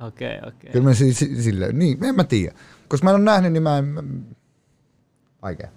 [0.00, 0.72] Okei, okei.
[0.72, 0.94] Kyllä mä
[1.42, 2.54] silleen, niin, en mä tiedä.
[2.88, 4.02] Koska mä en ole nähnyt, niin mä en, mä-
[5.42, 5.68] vaikea.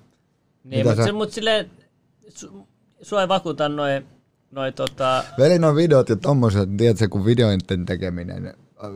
[0.64, 1.72] Niin, Mitä mutta sä- mut silleen,
[2.28, 2.68] su,
[3.02, 4.06] sua ei vakuuta noin,
[4.52, 8.92] noi tota, Veli nuo videot ja tommoset, tiedätkö, kun videoiden tekeminen, äh,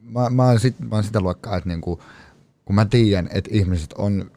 [0.00, 2.02] mä, mä, oon sit, mä oon sitä luokkaa, että niinku,
[2.64, 4.30] kun mä tiedän, että ihmiset on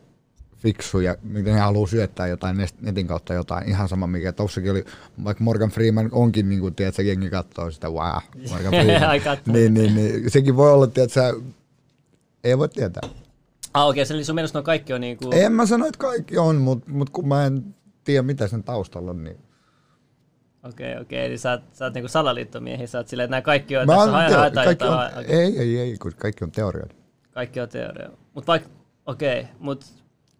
[0.57, 4.85] fiksuja, miten ne haluaa syöttää jotain net- netin kautta jotain, ihan sama mikä tossakin oli,
[5.23, 9.37] vaikka Morgan Freeman onkin, niin kuin, tiedätkö, jengi katsoo sitä, wow, Morgan Freeman.
[9.45, 11.41] Niin, niin, niin, sekin voi olla, tiedätkö,
[12.43, 13.09] ei voi tietää.
[13.73, 16.37] ah okei, okay, eli sun mielestä no kaikki on niinku, En mä sano, että kaikki
[16.37, 19.37] on, mutta mut kun mä en tiedä, mitä sen taustalla on, niin
[20.63, 23.31] okei, okay, okei, okay, eli sä oot, sä oot niinku salaliittomiehi, sä oot silleen, että
[23.31, 26.51] nämä kaikki on, Mä tässä haetaan kaikki on, okei, ei, ei, ei, kun kaikki on
[26.51, 26.95] teorioita.
[27.31, 28.09] kaikki on teoria.
[28.33, 28.69] Mut vaikka,
[29.05, 29.85] okei, okay, mut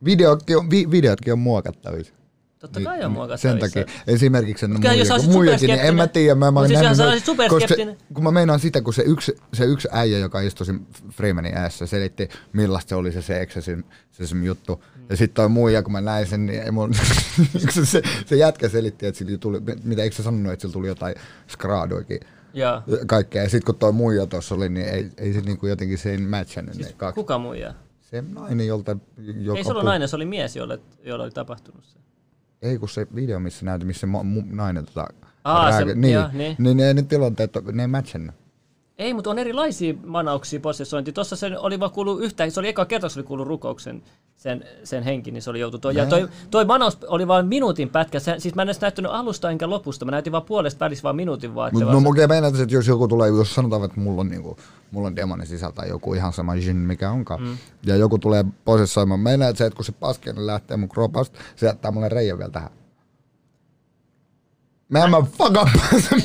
[0.06, 2.14] Videotkin on, vi, videotkin on muokattavissa.
[2.60, 3.50] totta kai on muokattavissa.
[3.50, 3.96] Sen takia.
[4.08, 6.36] Esimerkiksi sen Mut kyllä, jos muijakin, niin en mä tiedä.
[6.36, 9.36] Mä, mä siis jos nähnyt, noita- koska se, kun mä meinaan sitä, kun se yksi,
[9.54, 10.66] se yksi äijä, joka istui
[11.12, 13.78] Freemanin ässä, selitti, millaista se oli se se se,
[14.28, 14.84] se juttu.
[15.10, 16.94] Ja sitten toi muija, kun mä näin sen, niin ei mun,
[17.74, 20.88] se, se, se, jätkä selitti, että sillä tuli, mitä eikö se sanonut, että sillä tuli
[20.88, 21.16] jotain
[21.48, 22.20] skraadoikin.
[22.54, 22.82] Joo.
[23.08, 23.44] Kaikkea.
[23.44, 26.18] Ja sitten kun toi muija tuossa oli, niin ei, ei se niinku jotenkin se ei
[26.18, 27.16] matchannut ne kaksi.
[27.16, 27.74] Kuka muija?
[28.10, 28.98] Se nainen, jolta...
[29.18, 32.00] Joka Ei se ollut puh- nainen, se oli mies, jolle, jolle oli tapahtunut se.
[32.62, 35.08] Ei kun se video, missä näytti, missä mo- mu- nainen tota...
[35.44, 36.56] Aa, se- niin, joo, niin.
[36.60, 36.78] niin.
[36.78, 38.36] ne, ne tilanteet, ne ei matchannut.
[38.98, 41.12] Ei, mutta on erilaisia manauksia possessointi.
[41.14, 44.04] Tuossa se oli vaan kuullut yhtä, se oli eka kerta, se oli kuullut rukouksen
[44.36, 45.78] sen, sen henki, niin se oli joutu.
[45.80, 48.20] Toi, ja toi, toi manaus oli vain minuutin pätkä.
[48.20, 50.06] Se, siis mä en edes näyttänyt alusta enkä lopusta.
[50.06, 51.72] Mä näytin vaan puolesta välissä vaan minuutin vaan.
[51.78, 54.58] se no okei, meinaat, että jos joku tulee, jos sanotaan, että mulla on, niinku,
[54.92, 57.58] mulla on demoni sisältä joku ihan sama jin, mikä onkaan, Mm.
[57.86, 61.66] ja joku tulee posessoimaan, meinaat, että se, että kun se paskeen lähtee mun kropasta, se
[61.66, 62.70] jättää mulle reijän vielä tähän.
[64.90, 65.56] Mä en mä fuck up.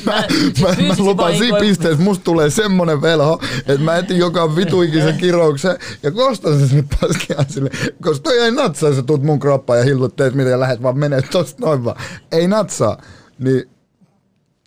[0.05, 0.21] mä, mä,
[0.61, 5.77] mä, fyysisesti lupaan siinä pisteessä, musta tulee semmonen velho, että mä etin joka vituikisen kirouksen
[6.03, 7.69] ja kostan sen sinne paskiaan sille,
[8.01, 10.97] koska toi ei natsaa, sä tuut mun kroppaan ja hillut teet mitä ja lähet vaan
[10.97, 12.01] menee tosta noin vaan.
[12.31, 13.01] Ei natsaa.
[13.39, 13.73] Niin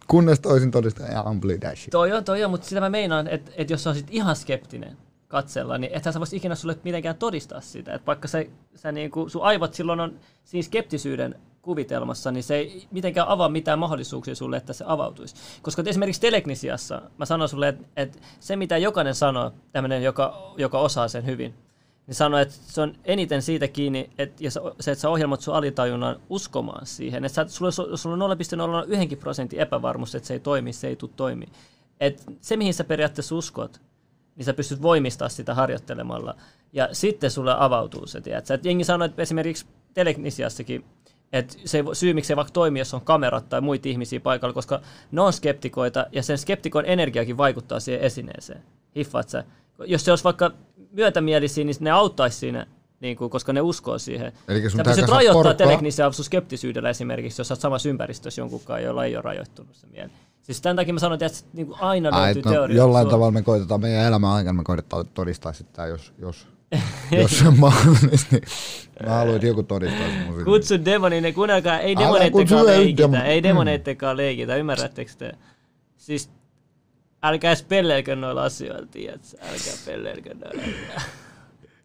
[0.09, 1.91] Kunnes toisin todistaa ja ampli dashi.
[1.91, 4.97] Toi on, toi on, mutta sitä mä meinaan, että, että jos sä olisit ihan skeptinen
[5.29, 7.95] katsella, niin ethän sä vois ikinä sulle mitenkään todistaa sitä.
[7.95, 8.45] Että vaikka sä,
[8.75, 11.35] sä niinku, sun aivot silloin on siinä skeptisyyden
[11.67, 15.35] kuvitelmassa, niin se ei mitenkään avaa mitään mahdollisuuksia sulle, että se avautuisi.
[15.63, 20.79] Koska esimerkiksi Telegnisiassa mä sanon sulle, että, että se mitä jokainen sanoo, tämmöinen, joka, joka
[20.79, 21.55] osaa sen hyvin,
[22.07, 24.61] niin sanoo, että se on eniten siitä kiinni, että ja se,
[24.91, 27.25] että sä ohjelmat sun alitajunnan uskomaan siihen.
[27.25, 28.39] Että sä, sulla, sulla on
[29.11, 31.47] 0,01 prosentin epävarmuus, että se ei toimi, se ei tule toimi.
[32.01, 33.81] Et se, mihin sä periaatteessa uskot,
[34.37, 36.35] niin sä pystyt voimistaa sitä harjoittelemalla.
[36.73, 38.55] Ja sitten sulle avautuu se, tiedätkö?
[38.55, 40.85] Et jengi sanoo, että esimerkiksi Telegnisiassakin,
[41.33, 44.81] että se syy, miksi se vaikka toimii, jos on kamerat tai muita ihmisiä paikalla, koska
[45.13, 48.63] ne on skeptikoita ja sen skeptikon energiakin vaikuttaa siihen esineeseen.
[48.97, 49.45] Hiffaat sä?
[49.87, 50.51] Jos se olisi vaikka
[50.93, 52.67] myötämielisiä, niin ne auttaisi siinä,
[53.01, 54.33] niin kuin, koska ne uskoo siihen.
[54.49, 58.83] Elikkä sun Sä pystyt rajoittaa telegnisiä sun skeptisyydellä esimerkiksi, jos sä oot samassa ympäristössä jonkunkaan,
[58.83, 60.11] jolla ei ole rajoittunut se mieli.
[60.43, 62.77] Siis tämän takia mä sanon, että niin kuin aina Ai, löytyy no, teoria.
[62.77, 66.47] jollain tavalla me koitetaan meidän elämän aikana, me koitetaan todistaa sitä, jos, jos,
[67.13, 68.43] jos se on mahdollista, niin
[69.07, 73.41] mä haluan, joku todistaa sen mun Kutsu demonin, ne kuunnelkaa, ei demoneittekaan leikitä, demon- ei
[73.41, 73.43] Mm.
[73.49, 75.33] demoneittekaan leikitä, ymmärrättekö te?
[75.97, 76.31] Siis
[77.23, 79.27] älkää spelleilkö noilla asioilla, tiedätkö?
[79.41, 81.01] Älkää pelleilkö noilla asioilla.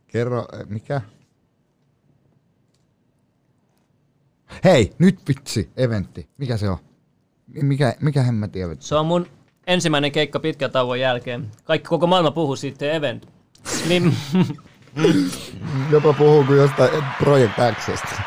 [0.07, 1.01] Kerro, eh, mikä?
[4.63, 6.29] Hei, nyt vitsi, eventti.
[6.37, 6.77] Mikä se on?
[7.47, 8.85] Mi- Mikä, mikä hemmetin eventti?
[8.85, 9.27] Se on mun
[9.67, 11.51] ensimmäinen keikka pitkän tauon jälkeen.
[11.63, 13.27] Kaikki koko maailma puhuu siitä event.
[13.87, 14.15] Niin,
[15.91, 18.21] Jopa puhuu kuin jostain Project Xstä.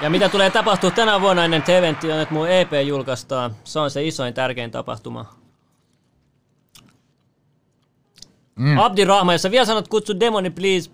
[0.00, 3.56] ja mitä tulee tapahtua tänä vuonna ennen te eventti on, että mun EP julkaistaan.
[3.64, 5.34] Se on se isoin tärkein tapahtuma.
[8.56, 8.78] Mm.
[8.78, 10.90] Abdi Rahma, jos sä vielä sanot kutsu demoni please,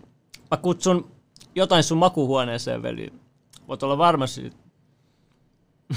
[0.50, 1.10] mä kutsun
[1.54, 3.12] jotain sun makuhuoneeseen veli.
[3.68, 4.56] Voit olla varma siitä.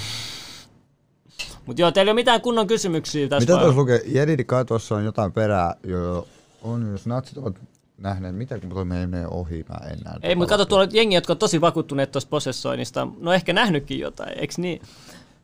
[1.65, 4.01] Mut joo, teillä ei ole mitään kunnon kysymyksiä tässä Mitä tuossa lukee?
[4.05, 6.27] Jedidi kai tuossa on jotain perää, jo
[6.61, 7.55] on, jos natsit ovat
[7.99, 10.15] nähneet, mitä kun toi menee ohi, mä en näe.
[10.21, 13.07] Ei, mutta kato, tuolla on jengi, jotka on tosi vakuuttuneet tuosta posessoinnista.
[13.19, 14.81] No ehkä nähnytkin jotain, eiks niin?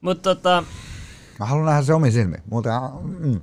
[0.01, 0.63] Mutta tota,
[1.39, 2.41] Mä haluan nähdä se omin silmin.
[2.49, 3.41] Muuten, mm.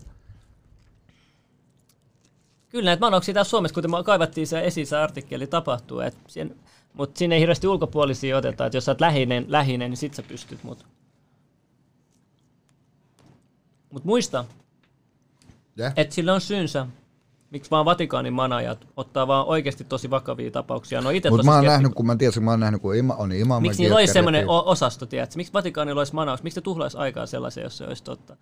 [2.69, 6.01] kyllä näitä manoksia täällä Suomessa, kuten kaivattiin se esiin se artikkeli, tapahtuu.
[6.95, 8.67] Mutta sinne ei hirveästi ulkopuolisia oteta.
[8.67, 10.65] Et jos sä oot lähinen, lähinen niin sit sä pystyt.
[10.65, 10.85] Mutta
[13.91, 14.45] mut muista,
[15.79, 15.93] Yeah.
[15.97, 16.87] että sillä on syynsä.
[17.53, 21.01] Miksi vaan Vatikaanin manajat ottaa vaan oikeasti tosi vakavia tapauksia.
[21.01, 23.33] No itse Mutta mä oon nähnyt, kun mä tiesin, mä oon nähnyt, kun ima, on
[23.33, 23.61] imama.
[23.61, 25.37] Miksi niillä olisi semmoinen osasto, tiedätkö?
[25.37, 26.43] Miksi Vatikaanilla olisi manaus?
[26.43, 28.37] Miksi se tuhlaisi aikaa sellaisen, jos se olisi totta?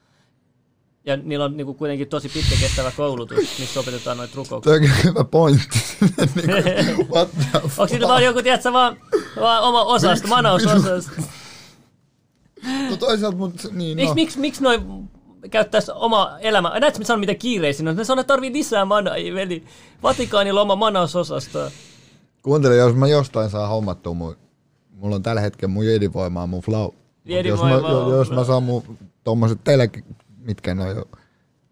[1.06, 4.72] Ja niillä on niinku kuitenkin tosi pitkä kestävä koulutus, missä opetetaan noita rukouksia.
[4.72, 5.78] Toi on hyvä pointti.
[6.34, 8.96] Niinku, what the Onko sillä vaan joku, tiedätkö, vaan,
[9.40, 11.22] vaan oma osasto, manausosasto?
[12.90, 14.14] No toisaalta, mutta niin no.
[14.14, 15.10] miksi miksi noin
[15.50, 16.78] käyttäisi oma elämä?
[16.80, 17.96] Näetkö, mitä sanon, mitä kiireisin on?
[17.96, 19.64] Ne sanoo, että tarvii lisää manajia, veli.
[20.02, 21.70] Vatikaanilla on oma manausosasto.
[22.42, 24.36] Kuuntele, jos mä jostain saan hommattua mun,
[24.90, 26.88] mulla on tällä hetkellä mun jedivoimaa, mun flow.
[27.44, 29.90] Jos, mä, on jos mä saan mun tommoset teille,
[30.38, 31.04] mitkä ne on jo,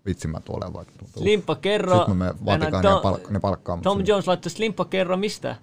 [0.06, 0.92] vitsi mä tuolen vaikka.
[1.18, 1.96] Slimppa kerro.
[1.98, 4.08] Sitten Vatikaaniin ja Tom- palk- ne palkkaa Tom sinne.
[4.08, 5.56] Jones laittoi Slimppa kerro mistä?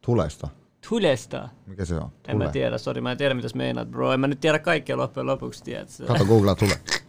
[0.00, 0.48] Tulesta.
[0.88, 1.48] Tulesta.
[1.66, 2.10] Mikä se on?
[2.28, 2.52] En mä Tule.
[2.52, 4.12] tiedä, sori, mä en tiedä mitä sä meinaat, bro.
[4.12, 6.06] En mä nyt tiedä kaikkea loppujen lopuksi, tiedätkö?
[6.06, 6.78] Kato googlaa tule.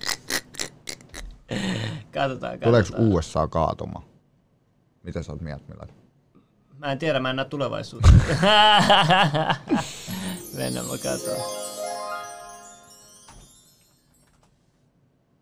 [2.13, 2.93] Katsotaan, Tuleeko.
[2.97, 4.03] USA kaatuma?
[5.03, 5.87] Mitä sä oot mieltä, Mila?
[6.77, 8.11] Mä en tiedä, mä en näe tulevaisuutta.
[10.57, 11.41] Mennään, mä katsoin.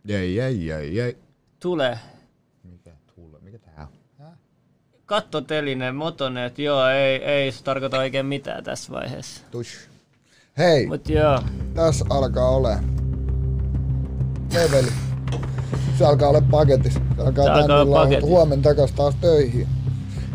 [0.05, 1.17] Jei, jei, jei, jei.
[1.59, 1.99] Tule.
[2.63, 3.37] Mikä tule?
[3.41, 3.87] Mikä tää
[4.19, 4.27] on?
[5.05, 9.41] Kattoteline, motonet, joo, ei, ei se tarkoita oikein mitään tässä vaiheessa.
[9.51, 9.89] Tush.
[10.57, 11.43] Hei, Mut joo.
[11.73, 12.77] tässä alkaa ole.
[14.53, 14.91] Hei veli.
[16.01, 16.99] Se alkaa olla paketissa.
[17.15, 18.27] Se alkaa, Se alkaa olla paketissa.
[18.27, 19.67] huomenna takas taas töihin.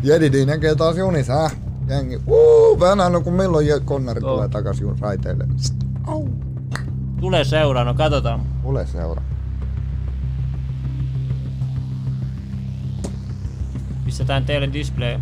[0.03, 1.55] Jedidi näkee taas junissa, häh?
[1.89, 4.33] Jengi, uu, vähän kun milloin konnari Joo.
[4.33, 5.45] tulee takas jun raiteille.
[7.19, 8.41] Tule seuraa, no katsotaan.
[8.63, 9.21] Tule seura.
[14.05, 15.19] Pistetään teille display.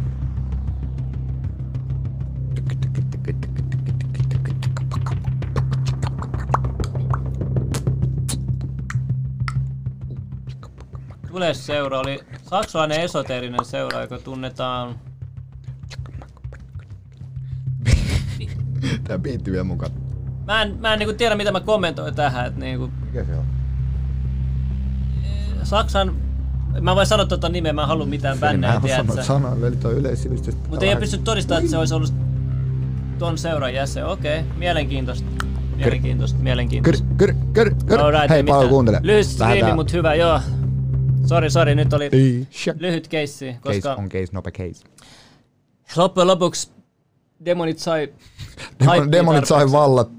[11.35, 14.95] Tule seura oli saksalainen esoteerinen seura, joka tunnetaan
[19.07, 19.91] Tää biitti vielä mukaan.
[20.45, 22.45] Mä en, mä en niinku tiedä, mitä mä kommentoin tähän.
[22.45, 23.45] Et niinku, Mikä se on?
[25.63, 26.15] Saksan...
[26.81, 29.23] Mä voin sanoa tuota nimeä, mä en halua mitään bännejä, Mä en tiedätkö?
[29.23, 30.55] sanoa, veli toi yleissivistys.
[30.69, 32.13] Mutta ei ole pysty todistamaan, että se olisi ollut
[33.19, 34.05] ton seuran jäsen.
[34.05, 35.27] Okei, mielenkiintoista.
[35.75, 37.07] Mielenkiintoista, mielenkiintoista.
[37.17, 37.99] Kyr, kyr, kyr.
[37.99, 38.69] Alright, Hei, ei paljon mitään.
[38.69, 38.99] kuuntele.
[39.03, 40.39] Lyhyt striimi, mutta hyvä, joo.
[41.25, 42.47] Sori, sori, nyt oli Ei,
[42.79, 44.83] lyhyt keissi, Case koska on case, nopea case.
[45.95, 46.71] loppujen lopuksi
[47.45, 48.13] demonit sai...
[48.83, 50.17] Demon- Demonit sai vallattua